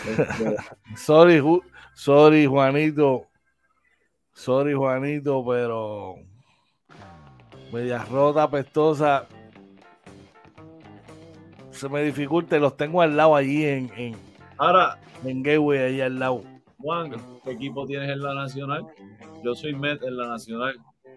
[0.06, 0.56] Este,
[0.96, 1.62] Sorry, Ju-
[1.94, 3.26] sorry, Juanito.
[4.32, 6.16] Sorry, Juanito, pero
[7.72, 9.26] media rota, pestosa.
[11.70, 14.16] Se me dificulta, los tengo al lado allí en, en,
[14.58, 16.42] ahora, en Gateway, ahí al lado.
[16.78, 17.12] Juan,
[17.44, 18.86] ¿qué equipo tienes en la Nacional?
[19.42, 20.76] Yo soy Met en la Nacional.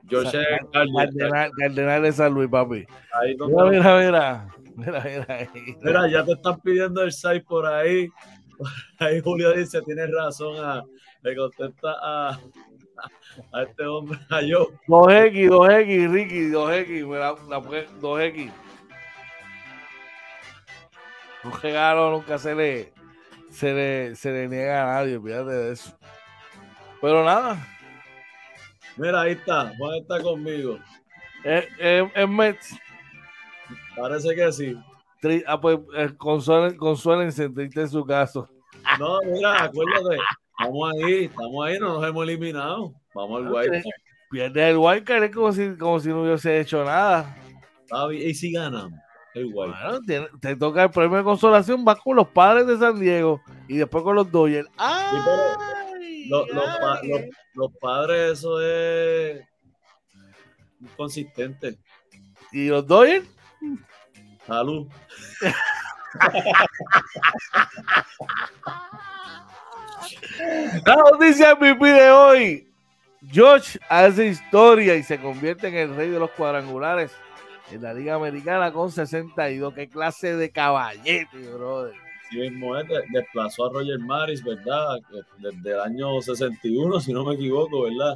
[0.09, 0.31] George.
[0.71, 2.85] Cardenal, Cardenal de San Luis, papi.
[3.13, 4.47] Ahí Mira, mira, mira.
[4.75, 5.49] Mira, mira.
[5.81, 8.09] Mira, ya te están pidiendo el site por ahí.
[8.99, 10.83] Ahí Julio dice, tienes razón, a,
[11.21, 12.39] le contesta a,
[13.53, 14.67] a este hombre, a yo.
[14.87, 18.51] 2X, 2X, Ricky, 2X, me la, la pue- 2X.
[21.43, 22.93] Un regalo nunca se le,
[23.51, 25.95] se le, se le niega a nadie, olvídate de eso.
[27.01, 27.57] Pero nada,
[28.97, 30.79] Mira, ahí está, Juan está conmigo.
[31.43, 32.75] es, es Mets.
[33.95, 34.75] Parece que sí.
[35.21, 38.47] Tri- ah, pues, eh, consuelen, consuélense, triste en su caso.
[38.99, 40.17] No, mira, acuérdate,
[40.59, 42.93] estamos ahí, estamos ahí, no nos hemos eliminado.
[43.13, 43.83] Vamos al White.
[44.29, 47.35] Pierde el wildcard, es como si, como si no hubiese hecho nada.
[48.13, 48.99] Y si ganamos,
[49.33, 49.51] el.
[49.53, 49.73] Bueno,
[50.41, 54.03] te toca el premio de consolación, vas con los padres de San Diego y después
[54.03, 54.67] con los Dodgers.
[54.77, 55.17] ¡Ay!
[56.29, 57.07] Los, los pa- ay!
[57.09, 57.21] los-
[57.53, 59.41] los padres, eso es
[60.95, 61.77] consistente.
[62.51, 63.25] ¿Y los Dodgers?
[64.45, 64.87] Salud.
[70.85, 72.63] La noticia MVP de hoy.
[73.31, 77.11] George hace historia y se convierte en el rey de los cuadrangulares
[77.71, 79.73] en la Liga Americana con 62.
[79.73, 81.93] Qué clase de caballete, brother.
[82.29, 84.97] Sí mismo de- desplazó a Roger Maris, ¿verdad?
[85.39, 88.15] Desde el año 61, si no me equivoco, ¿verdad?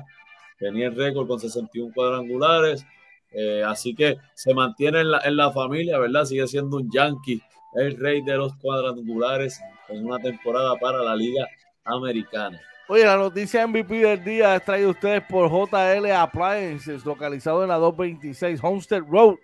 [0.59, 2.85] Tenía el récord con 61 cuadrangulares.
[3.33, 6.25] eh, así que se mantiene en la, en la familia, ¿verdad?
[6.25, 7.41] Sigue siendo un Yankee,
[7.75, 11.47] el rey de los cuadrangulares en una temporada para la Liga
[11.85, 12.59] Americana.
[12.89, 17.77] Oye, la noticia MVP del día es traída ustedes por JL Appliances, localizado en la
[17.77, 19.35] 226 Homestead Road,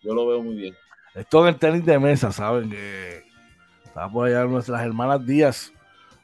[0.00, 0.74] yo lo veo muy bien.
[1.14, 2.70] Esto en el tenis de mesa, ¿saben?
[2.70, 3.29] Que
[3.90, 5.72] está por allá nuestras hermanas Díaz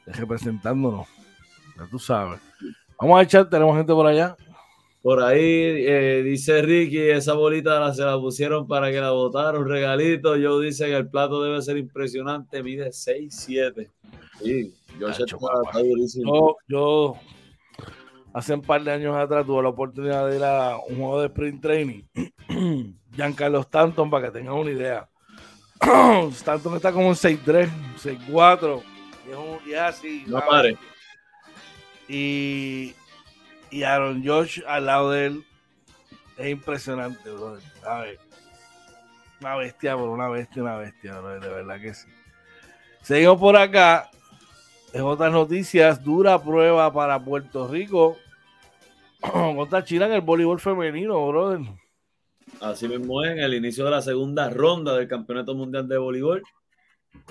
[0.05, 1.07] eh, representándonos.
[1.77, 2.39] Ya tú sabes.
[2.99, 4.35] Vamos a echar, tenemos gente por allá.
[5.03, 9.59] Por ahí eh, dice Ricky, esa bolita la- se la pusieron para que la botara,
[9.59, 10.35] un regalito.
[10.35, 13.89] Yo dice que el plato debe ser impresionante, mide 6'7".
[14.43, 15.37] Sí, yo está.
[16.25, 17.15] Yo, yo
[18.33, 21.27] hace un par de años atrás tuve la oportunidad de ir a un juego de
[21.27, 22.01] sprint training.
[23.15, 25.07] Giancarlo Stanton, para que tengan una idea.
[26.31, 27.69] Stanton está como un 6'3,
[28.01, 28.83] 6'4.
[29.25, 30.23] Y es, un- así.
[30.27, 30.77] No pare.
[32.07, 32.95] Y,
[33.69, 35.45] y Aaron Josh al lado de él
[36.37, 37.61] es impresionante, brother.
[37.81, 38.19] ¿sabes?
[39.41, 42.07] Una bestia, por una bestia, una bestia, bro, de verdad que sí.
[43.01, 44.09] Seguimos por acá.
[44.93, 48.17] En otras noticias, dura prueba para Puerto Rico
[49.21, 51.61] contra China en el voleibol femenino, brother.
[52.61, 56.43] Así mismo en el inicio de la segunda ronda del Campeonato Mundial de Voleibol,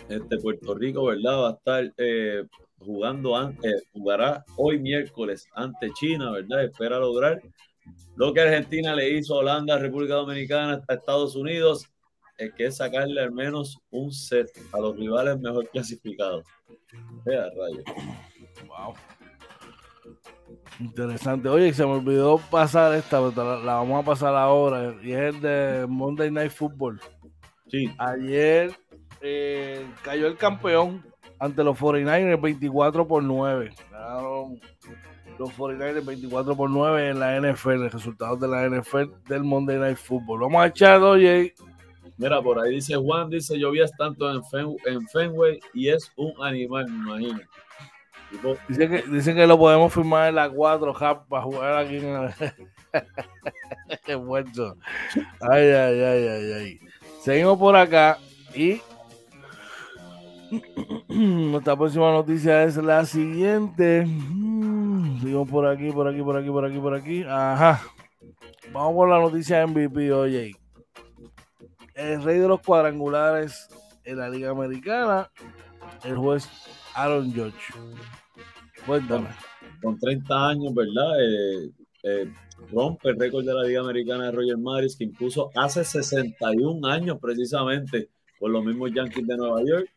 [0.08, 1.42] este Puerto Rico, ¿verdad?
[1.42, 2.44] Va a estar eh,
[2.78, 6.64] jugando, antes, jugará hoy miércoles ante China, ¿verdad?
[6.64, 7.40] Espera lograr
[8.16, 11.86] lo que Argentina le hizo a Holanda, República Dominicana, hasta Estados Unidos,
[12.38, 16.44] es que es sacarle al menos un set a los rivales mejor clasificados.
[17.24, 17.82] Vea, rayo.
[18.66, 18.94] Wow.
[20.78, 21.48] Interesante.
[21.48, 24.94] Oye, se me olvidó pasar esta, pero la, vamos a pasar ahora.
[25.02, 27.00] Y es el de Monday Night Football.
[27.68, 27.90] Sí.
[27.98, 28.72] Ayer
[29.20, 31.04] eh, cayó el campeón
[31.38, 33.72] ante los 49ers 24 por 9.
[33.90, 34.60] Ganaron
[35.38, 39.78] los 49ers 24 por 9 en la NFL, el resultado de la NFL del Monday
[39.78, 40.40] Night Football.
[40.40, 41.54] Vamos a echar, oye.
[42.18, 44.40] Mira, por ahí dice Juan, dice, vi tanto en,
[44.86, 47.40] en Fenway y es un animal, me imagino.
[48.68, 52.06] Dicen que, dicen que lo podemos firmar en la 4 Hub para jugar aquí en
[52.06, 52.34] el...
[54.04, 54.76] Qué muerto.
[55.40, 56.80] Ay, ay, ay, ay, ay.
[57.22, 58.18] Seguimos por acá
[58.54, 58.80] y
[61.08, 64.06] nuestra próxima noticia es la siguiente.
[65.20, 67.24] Seguimos por aquí, por aquí, por aquí, por aquí, por aquí.
[67.28, 67.82] Ajá.
[68.72, 70.56] Vamos por la noticia MVP, oye.
[71.94, 73.68] El rey de los cuadrangulares
[74.04, 75.30] en la Liga Americana,
[76.04, 76.48] el juez
[76.96, 77.58] Aaron George.
[78.86, 79.28] Cuéntame.
[79.82, 81.20] Con 30 años, ¿verdad?
[81.20, 81.70] Eh,
[82.02, 82.32] eh,
[82.72, 87.18] rompe el récord de la Liga Americana de Roger Maris, que impuso hace 61 años
[87.20, 88.08] precisamente
[88.40, 89.88] por los mismos Yankees de Nueva York.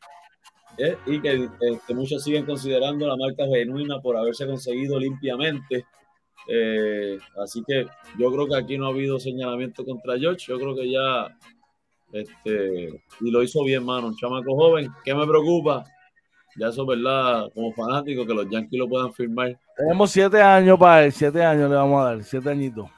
[0.78, 5.86] Eh, y que, este, muchos siguen considerando la marca genuina por haberse conseguido limpiamente.
[7.42, 7.86] así que
[8.18, 10.46] yo creo que aquí no ha habido señalamiento contra George.
[10.48, 11.38] Yo creo que ya,
[12.12, 12.90] este,
[13.22, 14.90] y lo hizo bien, mano, un chamaco joven.
[15.06, 15.86] ¿Qué me preocupa?
[16.60, 17.50] Ya eso, ¿verdad?
[17.54, 19.58] Como fanático, que los Yankees lo puedan firmar.
[19.78, 22.90] Tenemos siete años para él, siete años le vamos a dar, siete añitos.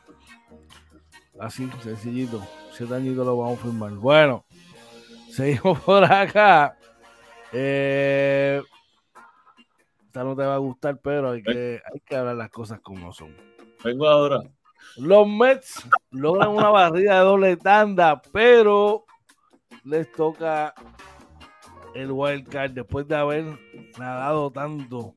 [1.39, 2.41] Así, sencillito,
[2.72, 3.91] siete añitos lo vamos a firmar.
[3.91, 4.45] Bueno,
[5.30, 6.78] seguimos por acá.
[7.53, 8.62] Eh,
[10.05, 13.14] esta no te va a gustar, pero hay que, hay que hablar las cosas como
[13.14, 13.36] son.
[13.84, 14.41] Vengo ahora.
[14.97, 19.05] Los Mets logran una barrida de doble tanda, pero
[19.84, 20.74] les toca
[21.95, 23.45] el wild card después de haber
[23.97, 25.15] nadado tanto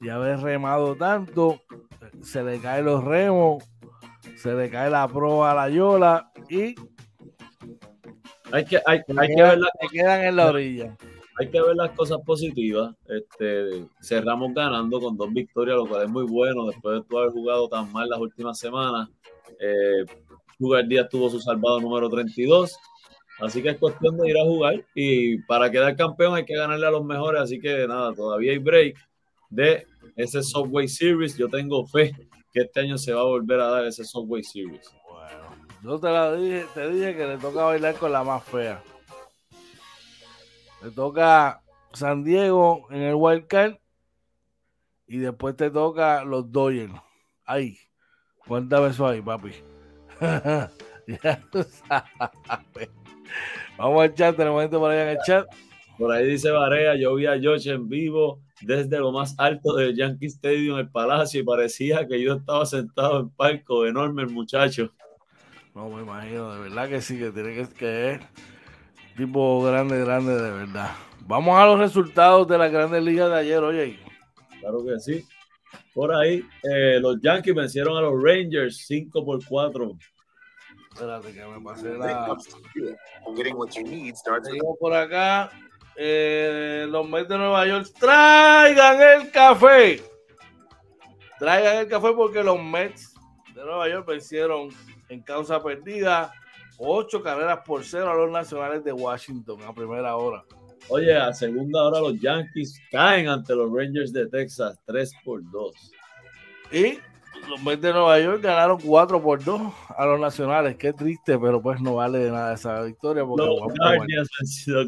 [0.00, 1.60] y haber remado tanto,
[2.22, 3.64] se le caen los remos,
[4.36, 6.74] se le cae la proa a la yola y
[8.52, 9.58] hay que, hay, hay que ver
[9.92, 10.96] quedan en la orilla.
[11.40, 12.94] Hay que ver las cosas positivas.
[13.06, 17.68] Este, cerramos ganando con dos victorias, lo cual es muy bueno después de haber jugado
[17.68, 19.08] tan mal las últimas semanas.
[19.60, 20.04] Eh,
[20.58, 22.76] Sugar Díaz tuvo su salvado número 32
[23.40, 26.86] Así que es cuestión de ir a jugar y para quedar campeón hay que ganarle
[26.86, 27.40] a los mejores.
[27.40, 28.96] Así que nada, todavía hay break
[29.48, 29.86] de
[30.16, 31.36] ese Subway Series.
[31.36, 32.14] Yo tengo fe
[32.52, 34.90] que este año se va a volver a dar ese Subway Series.
[35.08, 38.82] Bueno, yo te, la dije, te dije que le toca bailar con la más fea.
[40.82, 41.62] Le toca
[41.92, 43.76] San Diego en el Wild Card
[45.06, 46.92] y después te toca los Dodgers.
[47.44, 47.78] Ahí,
[48.46, 49.52] cuéntame eso ahí, papi.
[51.06, 52.90] ya tú sabes.
[53.76, 55.46] Vamos al chat, tenemos gente por ahí en el chat.
[55.98, 59.96] Por ahí dice Varea, yo vi a Josh en vivo desde lo más alto del
[59.96, 64.92] Yankee Stadium, el Palacio, y parecía que yo estaba sentado en palco, enorme el muchacho.
[65.74, 68.20] No me imagino, de verdad que sí, que tiene que, ser
[69.16, 70.90] tipo grande, grande, de verdad.
[71.26, 73.98] Vamos a los resultados de la Grandes Ligas de ayer, oye.
[74.60, 75.24] Claro que sí.
[75.94, 79.98] Por ahí, eh, los Yankees vencieron a los Rangers 5 por 4.
[80.98, 82.36] Espérate que me pasé la.
[84.80, 85.48] Por acá.
[85.94, 90.02] Eh, los Mets de Nueva York traigan el café.
[91.38, 93.14] Traigan el café porque los Mets
[93.54, 94.70] de Nueva York vencieron
[95.08, 96.32] en causa perdida
[96.78, 100.44] ocho carreras por cero a los nacionales de Washington a primera hora.
[100.88, 105.92] Oye, a segunda hora los Yankees caen ante los Rangers de Texas 3 por 2.
[106.72, 106.98] Y
[107.48, 109.60] los Mets de Nueva York ganaron 4 por 2
[109.96, 110.76] a los nacionales.
[110.76, 113.24] Qué triste, pero pues no vale de nada esa victoria.
[113.24, 113.60] Porque los,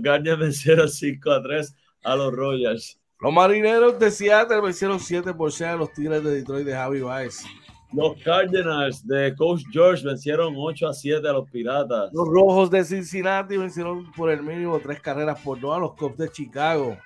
[0.03, 2.98] Guardians, vencieron 5 a 3 a los Royals.
[3.20, 7.01] Los marineros de Seattle vencieron 7 por 6 a los Tigres de Detroit de Javi
[7.01, 7.44] Baez.
[7.92, 12.11] Los Cardinals de Coach George vencieron 8 a 7 a los Piratas.
[12.12, 16.16] Los Rojos de Cincinnati vencieron por el mínimo 3 carreras por 2 a los Cubs
[16.16, 16.96] de Chicago.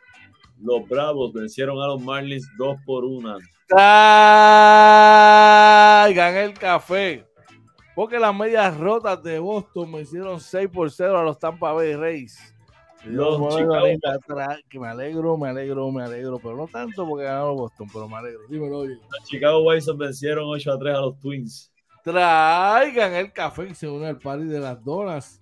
[0.60, 3.38] Los Bravos vencieron a los Marlins 2 por 1.
[4.94, 7.26] Traigan el café.
[7.94, 11.94] Porque las medias rotas de Boston me hicieron 6 por 0 a los Tampa Bay
[11.94, 12.54] Rays.
[13.04, 13.84] Los Chicago-
[14.68, 18.16] que me alegro, me alegro, me alegro, pero no tanto porque ganaron Boston, pero me
[18.16, 18.40] alegro.
[18.48, 18.94] Dímelo, oye.
[18.94, 21.70] Los Chicago White vencieron 8 a 3 a los Twins.
[22.02, 25.38] Traigan el café y se une al party de las donas.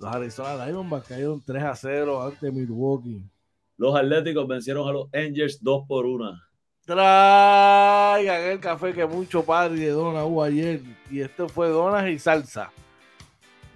[0.00, 3.28] Los Arizona Diamondbacks cayeron 3 a 0 ante Milwaukee.
[3.76, 6.40] Los Atléticos vencieron a los Angels 2 por 1.
[6.84, 10.80] Traigan el café que mucho party de donas hubo ayer.
[11.10, 12.72] Y esto fue donas y salsa.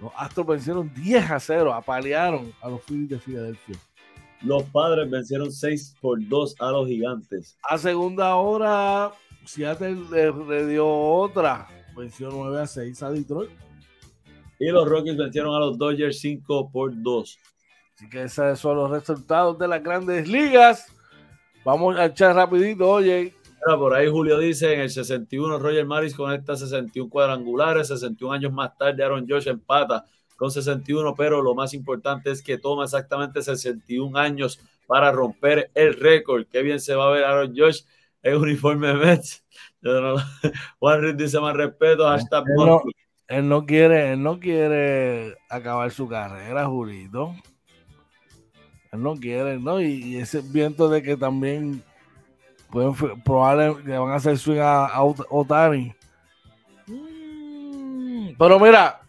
[0.01, 3.75] Los Astros vencieron 10 a 0, apalearon a los Phillies de Filadelfia.
[4.41, 7.57] Los Padres vencieron 6 por 2 a los Gigantes.
[7.67, 9.11] A segunda hora,
[9.45, 11.67] Seattle le, le dio otra.
[11.95, 13.49] Venció 9 a 6 a Detroit.
[14.59, 17.39] Y los Rockies vencieron a los Dodgers 5 por 2.
[17.95, 20.93] Así que esos son los resultados de las grandes ligas.
[21.67, 23.33] Vamos a echar rapidito, oye.
[23.43, 28.53] Mira, por ahí Julio dice, en el 61 Roger Maris conecta 61 cuadrangulares, 61 años
[28.53, 30.05] más tarde Aaron Josh empata
[30.37, 35.95] con 61, pero lo más importante es que toma exactamente 61 años para romper el
[35.95, 36.45] récord.
[36.49, 37.81] Qué bien se va a ver Aaron Josh
[38.23, 39.43] en uniforme de Mets.
[39.81, 40.15] No-
[40.79, 42.81] Juan Reed dice más respeto, hashtag Él no-.
[43.27, 47.35] Él no quiere, él no quiere acabar su carrera, Julito.
[48.91, 49.81] Él no quiere, ¿no?
[49.81, 51.83] Y, y ese viento de que también
[52.71, 55.93] pueden probablemente le van a hacer swing a, a Ot- Otani.
[56.87, 59.01] Mm, Pero mira,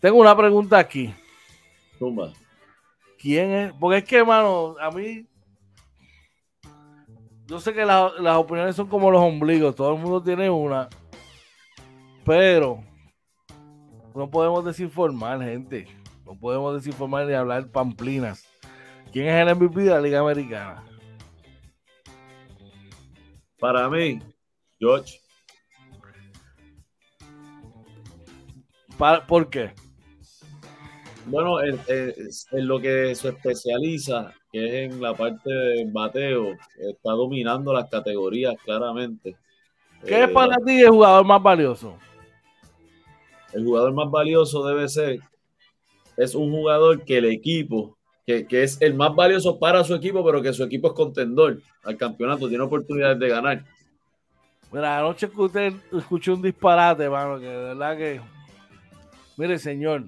[0.00, 1.14] tengo una pregunta aquí.
[1.98, 2.32] Tumba.
[3.18, 3.72] ¿Quién es?
[3.74, 5.26] Porque es que, hermano, a mí.
[7.46, 10.88] Yo sé que la- las opiniones son como los ombligos, todo el mundo tiene una.
[12.24, 12.82] Pero
[14.14, 15.86] no podemos desinformar, gente.
[16.24, 18.46] No podemos desinformar ni hablar pamplinas.
[19.12, 20.84] ¿Quién es el MVP de la Liga Americana?
[23.58, 24.20] Para mí,
[24.78, 25.20] George,
[28.96, 29.72] Pa- ¿Por qué?
[31.26, 32.14] bueno, en, en-
[32.52, 37.88] en lo que se especializa, que es en la parte de bateo, está dominando las
[37.88, 39.36] categorías claramente.
[40.06, 41.96] ¿Qué es Eh, para ti el jugador más valioso?
[43.52, 45.20] el jugador más valioso debe ser,
[46.16, 47.98] es un jugador que el equipo,
[48.48, 51.96] que, es el más valioso para su equipo, pero que su equipo es contendor al
[51.96, 53.64] campeonato, tiene oportunidades de ganar.
[54.72, 58.20] Mira, anoche escuché, escuché un disparate, mano, que de verdad que.
[59.36, 60.04] Mire, señor.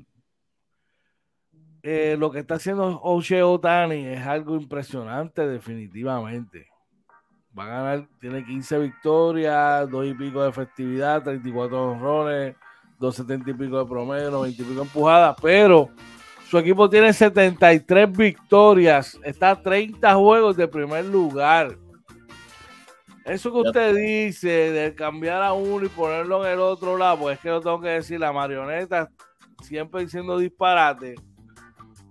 [1.83, 6.68] eh, lo que está haciendo Oche Otani es algo impresionante, definitivamente.
[7.59, 12.57] Va a ganar, tiene 15 victorias, 2 y pico de efectividad, 34 honrones,
[12.99, 15.91] 270 y pico de promedio, 90 y pico empujadas, pero
[16.53, 21.78] su equipo tiene 73 victorias, está a 30 juegos de primer lugar.
[23.24, 27.38] Eso que usted dice de cambiar a uno y ponerlo en el otro lado, pues
[27.38, 29.09] es que lo tengo que decir, la marioneta
[29.62, 31.14] siempre diciendo disparate.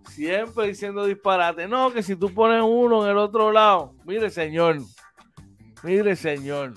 [0.10, 1.68] Siempre diciendo disparate.
[1.68, 4.80] No, que si tú pones uno en el otro lado, mire señor,
[5.84, 6.74] mire señor,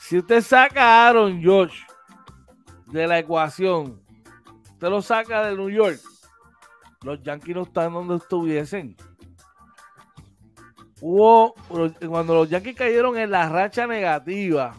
[0.00, 1.82] si usted saca a Aaron Josh
[2.86, 4.02] de la ecuación,
[4.72, 6.00] usted lo saca de New York,
[7.02, 8.96] los Yankees no están donde estuviesen.
[11.00, 11.54] Hubo,
[12.08, 14.74] cuando los Yankees cayeron en la racha negativa,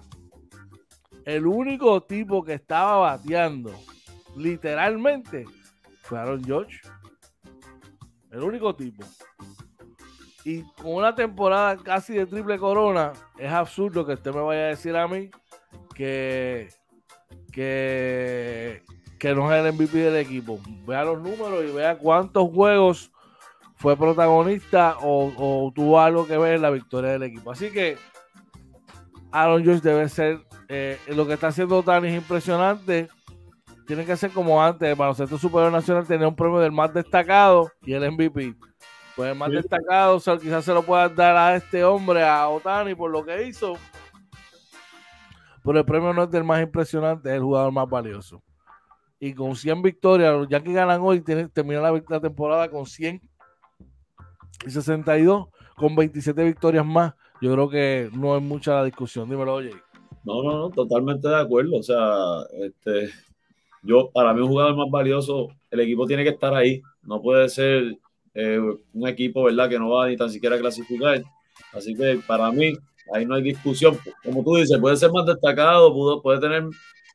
[1.25, 3.73] el único tipo que estaba bateando,
[4.35, 5.45] literalmente,
[6.01, 6.79] fue Aaron George.
[8.31, 9.05] El único tipo.
[10.43, 14.67] Y con una temporada casi de triple corona, es absurdo que usted me vaya a
[14.67, 15.29] decir a mí
[15.93, 16.69] que,
[17.51, 18.81] que,
[19.19, 20.59] que no es el MVP del equipo.
[20.87, 23.11] Vea los números y vea cuántos juegos
[23.75, 27.51] fue protagonista o, o tuvo algo que ver en la victoria del equipo.
[27.51, 27.97] Así que
[29.31, 33.09] Aaron George debe ser eh, lo que está haciendo Tani es impresionante.
[33.87, 37.71] Tiene que ser como antes, el baloncesto superior nacional tenía un premio del más destacado
[37.81, 38.55] y el MVP.
[39.15, 39.55] Pues el más Sí.
[39.55, 43.25] destacado o sea, quizás se lo pueda dar a este hombre, a Otani, por lo
[43.25, 43.73] que hizo.
[45.63, 48.41] Pero el premio no es del más impresionante, es el jugador más valioso.
[49.19, 53.21] Y con 100 victorias, los Yankees ganan hoy, tienen, terminan la, temporada con 100
[54.65, 57.13] y 62, con 27 victorias más.
[57.41, 59.29] Yo creo que no es mucha la discusión.
[59.29, 59.71] Dímelo, oye.
[60.23, 61.77] No, no, no, totalmente de acuerdo.
[61.77, 63.09] O sea, este,
[63.83, 66.81] yo, para mí, un jugador más valioso, el equipo tiene que estar ahí.
[67.03, 67.97] No puede ser
[68.33, 68.59] eh,
[68.93, 71.23] un equipo, ¿verdad?, que no va ni tan siquiera a clasificar.
[71.73, 72.73] Así que para mí,
[73.13, 73.97] ahí no hay discusión.
[74.23, 76.63] Como tú dices, puede ser más destacado, pudo- puede tener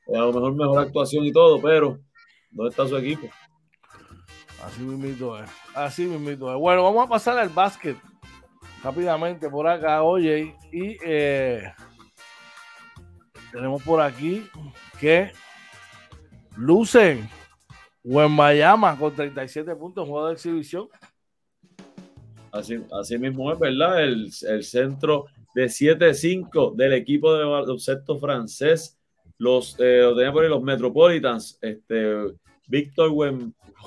[0.09, 1.99] a lo mejor mejor actuación y todo, pero
[2.51, 3.29] ¿dónde está su equipo?
[4.65, 5.51] Así mismito es.
[5.75, 6.59] Así mismito es.
[6.59, 7.97] Bueno, vamos a pasar al básquet
[8.83, 10.55] rápidamente por acá, oye.
[10.73, 11.73] Y eh,
[13.53, 14.47] tenemos por aquí
[14.99, 15.33] que
[16.57, 17.23] luce
[18.05, 20.89] Miami con 37 puntos en juego de exhibición.
[22.53, 24.03] Así, así mismo es, ¿verdad?
[24.03, 28.99] El, el centro de 7-5 del equipo de baloncesto francés,
[29.39, 30.03] los, eh,
[30.49, 32.15] los Metropolitans, este,
[32.67, 33.11] Víctor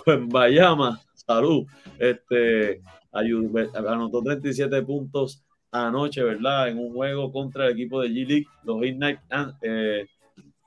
[0.05, 1.65] Wembayama, salud,
[1.99, 2.81] este,
[3.11, 6.69] anotó 37 puntos anoche, ¿verdad?
[6.69, 9.19] En un juego contra el equipo de G-League, los Ignite,
[9.61, 10.05] eh,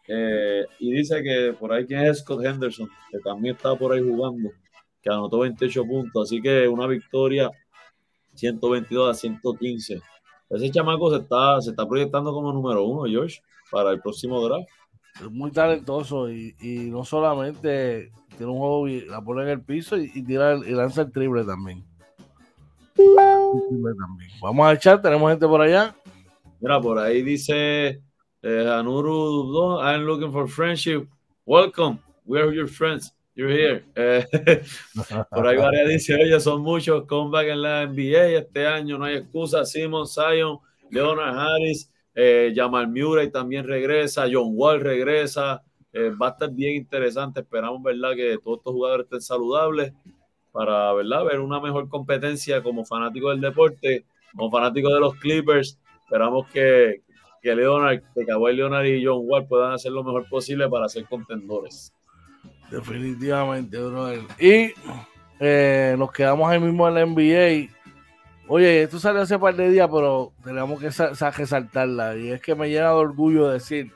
[0.08, 4.02] eh, y dice que por ahí quién es Scott Henderson, que también estaba por ahí
[4.02, 4.50] jugando,
[5.00, 7.50] que anotó 28 puntos, así que una victoria
[8.34, 10.00] 122 a 115
[10.50, 13.40] ese chamaco se está, se está proyectando como número uno, George,
[13.70, 14.68] para el próximo draft.
[15.20, 16.54] Es muy talentoso y,
[16.90, 21.12] no solamente tiene un juego, la pone en el piso y, tira y lanza el
[21.12, 21.84] triple también.
[24.42, 25.94] Vamos a echar, tenemos gente por allá.
[26.60, 28.02] Mira, por ahí dice
[28.42, 31.06] eh, Anuru, I'm looking for friendship.
[31.46, 33.12] Welcome, we are your friends.
[33.40, 33.84] You're here.
[33.94, 34.26] Eh,
[35.30, 39.16] por ahí varias dice, oye, son muchos comeback en la NBA este año, no hay
[39.16, 39.64] excusa.
[39.64, 40.58] Simon Zion,
[40.90, 45.62] Leonard Harris, eh, Jamal Murray también regresa, John Wall regresa.
[45.90, 47.40] Eh, va a estar bien interesante.
[47.40, 49.94] Esperamos, ¿verdad?, que todos estos jugadores estén saludables
[50.52, 54.04] para, ¿verdad?, ver una mejor competencia como fanático del deporte,
[54.36, 55.78] como fanático de los Clippers.
[56.04, 57.00] Esperamos que,
[57.40, 61.06] que Leonard, que Kawhi Leonard y John Wall puedan hacer lo mejor posible para ser
[61.06, 61.94] contendores.
[62.70, 64.20] Definitivamente, brother.
[64.38, 64.72] Y
[65.40, 67.74] eh, nos quedamos ahí mismo en la NBA.
[68.46, 70.90] Oye, esto salió hace un par de días, pero tenemos que
[71.30, 72.16] resaltarla.
[72.16, 73.92] Y es que me llena de orgullo decir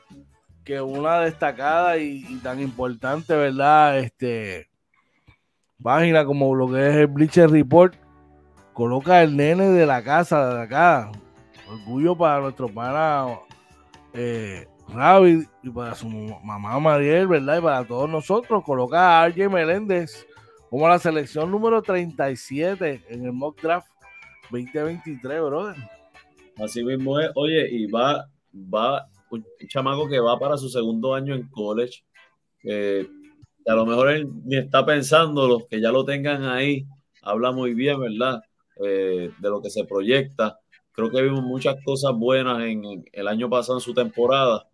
[0.63, 3.99] que una destacada y, tan importante, ¿verdad?
[3.99, 4.67] Este
[5.81, 7.93] página como lo que es el Bleacher Report
[8.73, 11.11] coloca el nene de la casa de acá.
[11.69, 13.27] Orgullo para nuestro pana
[14.13, 17.57] eh, Ravi y para su mamá Mariel, ¿verdad?
[17.57, 20.25] Y para todos nosotros, coloca a RJ Meléndez
[20.69, 23.87] como la selección número 37 en el mock draft
[24.51, 25.75] 2023, brother.
[26.57, 27.29] Así mismo es.
[27.35, 32.03] Oye, y va, va un chamaco que va para su segundo año en college.
[33.67, 36.85] a lo mejor él ni está pensando, los que ya lo tengan ahí,
[37.21, 38.41] habla muy bien, ¿verdad?
[38.83, 40.59] Eh, de lo que se proyecta.
[40.91, 44.65] Creo que vimos muchas cosas buenas en el año pasado en su temporada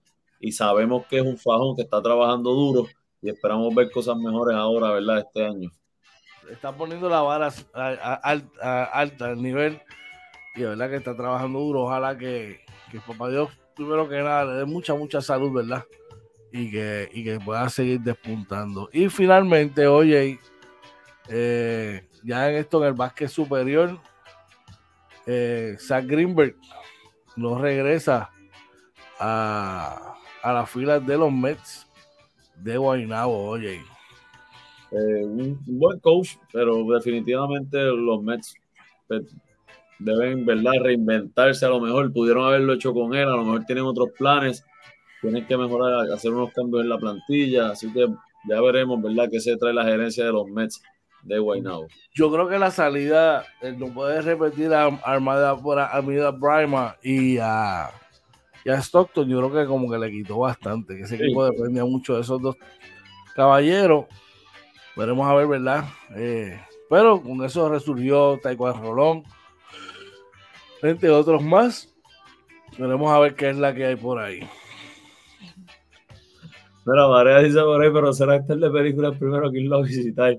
[0.41, 2.87] y sabemos que es un fajón que está trabajando duro
[3.21, 5.19] y esperamos ver cosas mejores ahora, ¿verdad?
[5.19, 5.69] Este año.
[6.49, 9.79] Está poniendo la vara alta, al nivel
[10.55, 11.83] y de verdad que está trabajando duro.
[11.83, 12.61] Ojalá que,
[12.91, 15.85] que papá Dios, primero que nada, le dé mucha, mucha salud, ¿verdad?
[16.51, 18.89] Y que, que pueda seguir despuntando.
[18.91, 20.39] Y finalmente, oye,
[21.29, 23.99] eh, ya en esto en el básquet superior,
[25.27, 26.55] eh, Zach Greenberg
[27.35, 28.31] no regresa
[29.19, 30.10] a,
[30.41, 31.87] a las filas de los Mets
[32.55, 33.81] de Guaynabo, oye.
[34.91, 38.53] Eh, un, buen coach, pero definitivamente los Mets
[39.07, 39.23] pues,
[39.99, 42.11] deben, ¿verdad?, reinventarse a lo mejor.
[42.11, 44.65] Pudieron haberlo hecho con él, a lo mejor tienen otros planes,
[45.21, 48.07] tienen que mejorar, hacer unos cambios en la plantilla, así que
[48.49, 50.81] ya veremos, ¿verdad?, qué se trae la gerencia de los Mets
[51.23, 51.87] de Guaynabo.
[52.13, 57.37] Yo creo que la salida eh, no puede repetir a Armada por Armida Brima y
[57.37, 57.91] a
[58.63, 61.85] y a Stockton yo creo que como que le quitó bastante, que ese equipo dependía
[61.85, 62.55] mucho de esos dos
[63.35, 64.05] caballeros.
[64.95, 65.85] Veremos a ver, ¿verdad?
[66.15, 66.59] Eh,
[66.89, 69.23] pero con eso resurgió Taekwondo Rolón,
[70.81, 71.87] entre otros más.
[72.77, 74.47] Veremos a ver qué es la que hay por ahí.
[76.85, 79.81] Mira, María dice por ahí, pero será este el de películas primero que irlo a
[79.83, 80.37] visitar.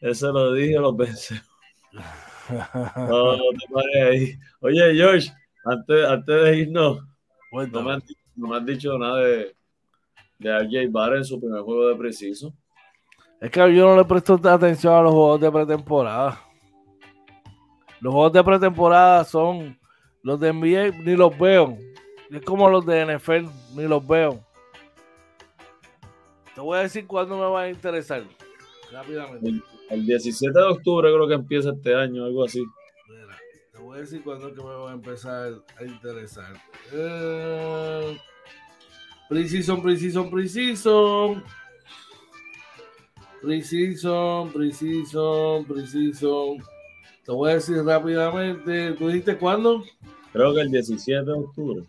[0.00, 1.40] Eso lo dije, lo pensé.
[2.96, 4.38] no, te ahí.
[4.60, 5.30] Oye, George,
[5.64, 7.07] antes, antes de irnos,
[7.50, 9.56] no me, han, dicho nada de,
[10.38, 12.52] de RJ Barrett en su primer juego de preciso.
[13.40, 16.42] Es que yo no le presto atención a los juegos de pretemporada.
[18.00, 19.78] Los juegos de pretemporada son
[20.22, 21.76] los de NBA, ni los veo.
[22.30, 24.44] Es como los de NFL, ni los veo.
[26.54, 28.24] Te voy a decir cuándo me va a interesar.
[28.92, 29.48] Rápidamente.
[29.48, 33.16] El, el 17 de octubre creo que empieza este año, algo así voy
[33.98, 36.54] a decir cuándo que me va a empezar a interesar.
[36.92, 38.16] Eh,
[39.28, 41.44] precision, precision, precision.
[43.42, 46.58] Precision, precision, precision.
[47.24, 48.92] Te voy a decir rápidamente.
[48.92, 49.84] ¿Tú dijiste cuándo?
[50.32, 51.84] Creo que el 17 de octubre.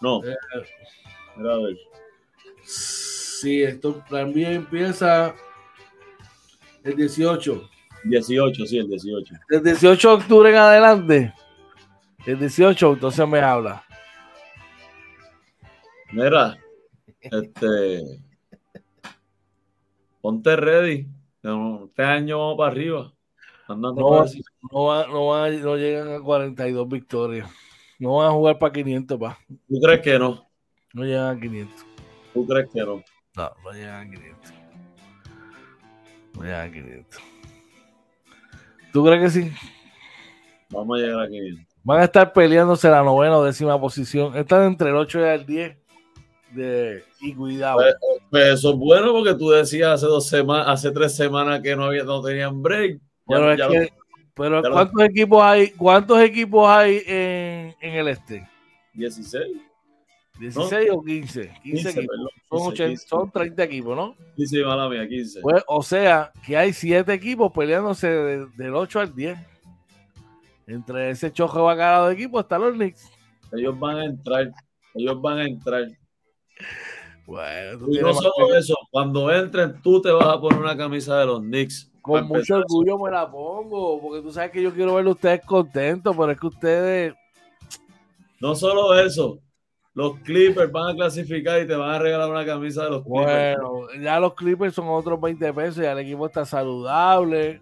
[0.00, 0.24] No.
[0.24, 0.36] Eh,
[1.36, 1.76] a ver.
[2.64, 5.34] Sí, esto también empieza
[6.84, 7.68] el 18.
[8.04, 9.34] 18, sí, el 18.
[9.50, 11.34] El 18 de octubre en adelante.
[12.28, 13.82] El 18, entonces me habla.
[16.12, 16.58] Mira,
[17.22, 18.02] este.
[20.20, 21.06] ponte ready.
[21.86, 23.12] Este año vamos para arriba.
[23.66, 24.30] Andando No, para
[24.70, 27.50] no, va- no, va- no llegan a 42 victorias.
[27.98, 29.38] No van a jugar para 500, pa.
[29.66, 30.46] ¿Tú crees que no?
[30.92, 31.86] No llegan a 500.
[32.34, 33.02] ¿Tú crees que no?
[33.36, 34.52] No, no llegan a 500.
[36.34, 37.22] No llegan a 500.
[38.92, 39.52] ¿Tú crees que sí?
[40.68, 41.67] Vamos a llegar aquí.
[41.88, 44.36] Van a estar peleándose la novena o décima posición.
[44.36, 45.76] Están entre el 8 y el 10.
[46.50, 47.78] De, y cuidado.
[47.78, 47.94] Pues,
[48.30, 51.84] pues eso es bueno porque tú decías hace dos semanas, hace tres semanas que no
[51.86, 52.96] había, no tenían break.
[52.98, 53.92] Ya- pero es ya lo- que-
[54.34, 55.70] pero lo- ¿cuántos equipos hay?
[55.70, 58.46] ¿Cuántos equipos hay en, en el este?
[58.92, 59.46] 16.
[60.38, 61.40] ¿16 o 15?
[61.40, 62.06] 15, 15, equipos.
[62.06, 63.06] perdón, Son, 15, 80 15.
[63.08, 64.14] son 30 equipos, ¿no?
[64.36, 65.40] 15, mala mía, 15.
[65.40, 69.38] Pues, o sea, que hay 7 equipos peleándose de- del 8 al 10.
[70.68, 73.10] Entre ese choque bacalao de equipos están los Knicks.
[73.52, 74.50] Ellos van a entrar.
[74.94, 75.86] Ellos van a entrar.
[77.26, 81.18] Bueno, Y no solo que- eso, cuando entren, tú te vas a poner una camisa
[81.18, 81.90] de los Knicks.
[82.00, 85.44] con mucho orgullo me la pongo, porque tú sabes que yo quiero ver a ustedes
[85.44, 87.14] contentos, pero es que ustedes
[88.40, 89.40] No solo eso,
[89.92, 93.58] los Clippers van a clasificar y te van a regalar una camisa de los Clippers.
[93.60, 97.60] Bueno, ya los Clippers son otros 20 pesos, ya el equipo está saludable.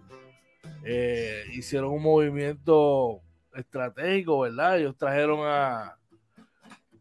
[0.83, 3.21] Eh, hicieron un movimiento
[3.55, 4.79] estratégico, ¿verdad?
[4.79, 5.97] Ellos trajeron a, A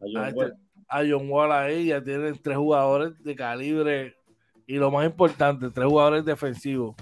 [0.00, 0.54] John a, este- Wall.
[0.88, 4.14] a John Wall ahí, ya tienen tres jugadores de calibre
[4.66, 6.94] y lo más importante, tres jugadores defensivos.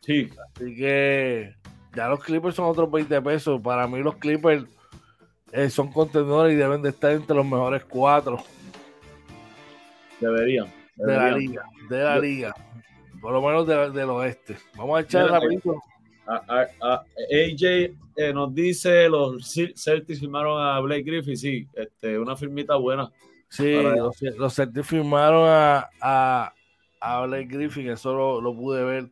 [0.00, 1.54] Sí, Así que
[1.94, 3.60] ya los Clippers son otros 20 pesos.
[3.62, 4.64] Para mí los Clippers
[5.52, 8.38] eh, son contendores y deben de estar entre los mejores cuatro
[10.20, 10.66] deberían.
[10.96, 11.64] de la liga.
[11.88, 12.54] De la liga.
[13.20, 14.56] Por lo menos de- del oeste.
[14.76, 15.76] Vamos a echar rapidito.
[16.26, 22.18] A- a- a- AJ eh, nos dice los Celtics firmaron a Blake Griffin, sí, este,
[22.18, 23.10] una firmita buena.
[23.48, 26.54] Sí, los, los Celtics firmaron a, a,
[27.00, 29.10] a Blake Griffin, eso lo, lo pude ver.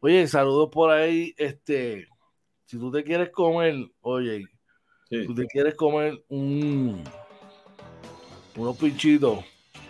[0.00, 1.34] Oye, saludos por ahí.
[1.36, 2.06] Este,
[2.66, 4.44] si tú te quieres comer, oye,
[5.10, 5.26] Sí.
[5.26, 7.02] tú te quieres comer un,
[8.56, 9.44] unos pinchitos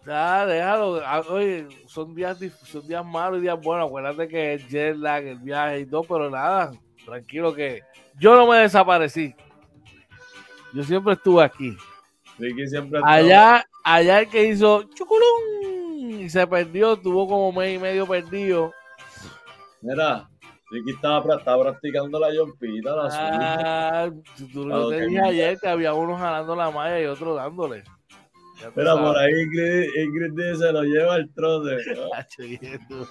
[0.05, 1.01] Ya, déjalo.
[1.05, 3.87] Ah, Oye, son días, son días malos y días buenos.
[3.87, 6.71] Acuérdate que el jet lag, el viaje y todo, pero nada,
[7.05, 7.81] tranquilo que
[8.19, 9.35] yo no me desaparecí.
[10.73, 11.75] Yo siempre estuve aquí.
[12.37, 17.75] Ricky siempre está- Allá, allá el que hizo chuculún y se perdió, tuvo como mes
[17.75, 18.73] y medio perdido.
[19.81, 20.29] Mira,
[20.71, 23.09] Ricky estaba, pra- estaba practicando la yompita, la.
[23.11, 24.09] Ah,
[24.53, 27.83] tú no Ah, te dije ayer que había uno jalando la malla y otro dándole.
[28.75, 31.77] Mira, por ahí Ingrid, Ingrid dice, lo lleva al trote.
[32.89, 33.07] Duro.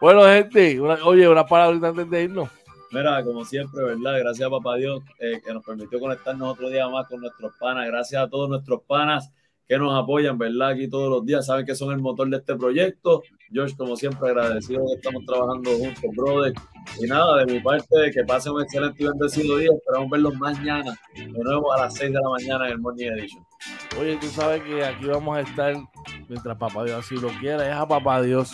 [0.00, 2.48] Bueno, gente, una- oye, una palabrita antes de irnos.
[2.92, 4.18] Mira, como siempre, ¿verdad?
[4.18, 7.86] Gracias a Papá Dios eh, que nos permitió conectarnos otro día más con nuestros panas.
[7.86, 9.30] Gracias a todos nuestros panas
[9.70, 10.70] que nos apoyan, ¿verdad?
[10.70, 13.22] Aquí todos los días, saben que son el motor de este proyecto.
[13.52, 16.52] George, como siempre, agradecido que estamos trabajando juntos, brother.
[17.00, 19.70] Y nada, de mi parte, que pasen un excelente y bendecido día.
[19.72, 23.46] Esperamos verlos mañana, de nuevo a las 6 de la mañana en el Morning Edition.
[24.00, 25.76] Oye, tú sabes que aquí vamos a estar
[26.28, 27.68] mientras Papá Dios así lo quiera.
[27.68, 28.52] Es a Papá Dios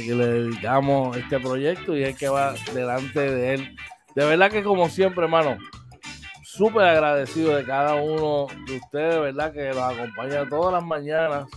[0.00, 3.76] a quien le dedicamos este proyecto y es que va delante de él.
[4.14, 5.56] De verdad que como siempre, hermano,
[6.42, 9.52] súper agradecido de cada uno de ustedes, ¿verdad?
[9.52, 11.48] Que nos acompaña todas las mañanas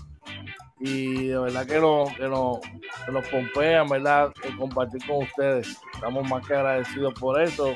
[0.80, 2.60] y de verdad que nos, que nos,
[3.06, 4.32] que nos pompean, ¿verdad?
[4.44, 5.78] El compartir con ustedes.
[5.94, 7.74] Estamos más que agradecidos por eso.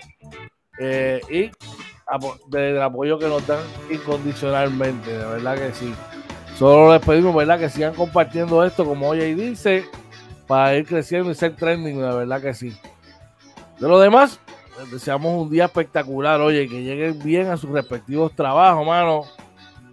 [0.79, 1.51] Eh, y
[2.49, 3.59] del apoyo que nos dan
[3.89, 5.93] incondicionalmente, de verdad que sí.
[6.57, 7.59] Solo les pedimos, ¿verdad?
[7.59, 9.85] Que sigan compartiendo esto, como hoy dice,
[10.47, 12.75] para ir creciendo y ser trending, de verdad que sí.
[13.79, 14.39] De lo demás,
[14.79, 19.23] les deseamos un día espectacular, oye, que lleguen bien a sus respectivos trabajos, mano.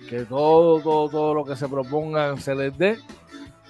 [0.08, 2.98] Que todo, todo, todo lo que se propongan se les dé.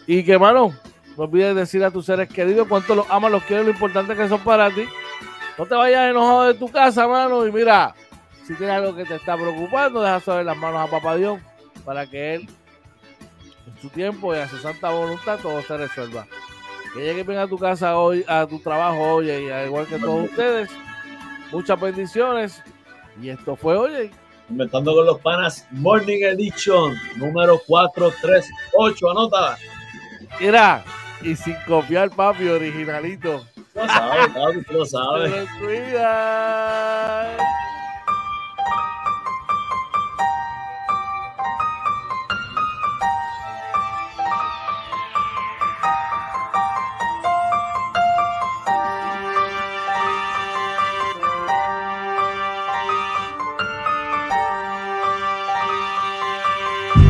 [0.07, 0.75] Y que, mano,
[1.17, 4.29] no olvides decir a tus seres queridos cuánto los amas, los quieres, lo importante que
[4.29, 4.85] son para ti.
[5.57, 7.47] No te vayas enojado de tu casa, mano.
[7.47, 7.95] Y mira,
[8.45, 11.41] si tienes algo que te está preocupando, deja saber las manos a Papá Dios
[11.85, 12.49] para que Él
[13.81, 16.27] su tiempo y a su santa voluntad todo se resuelva.
[16.95, 19.99] Que llegue bien a tu casa hoy, a tu trabajo hoy, y al igual que
[19.99, 20.71] todos ustedes.
[21.51, 22.63] Muchas bendiciones.
[23.21, 24.13] Y esto fue hoy.
[24.49, 29.11] Inventando con los panas Morning Edition número 438.
[29.11, 29.59] Anota.
[30.39, 30.85] Mira,
[31.23, 33.45] y sin copiar, papi, originalito.
[33.75, 35.49] Lo sabes, papi, lo sabes.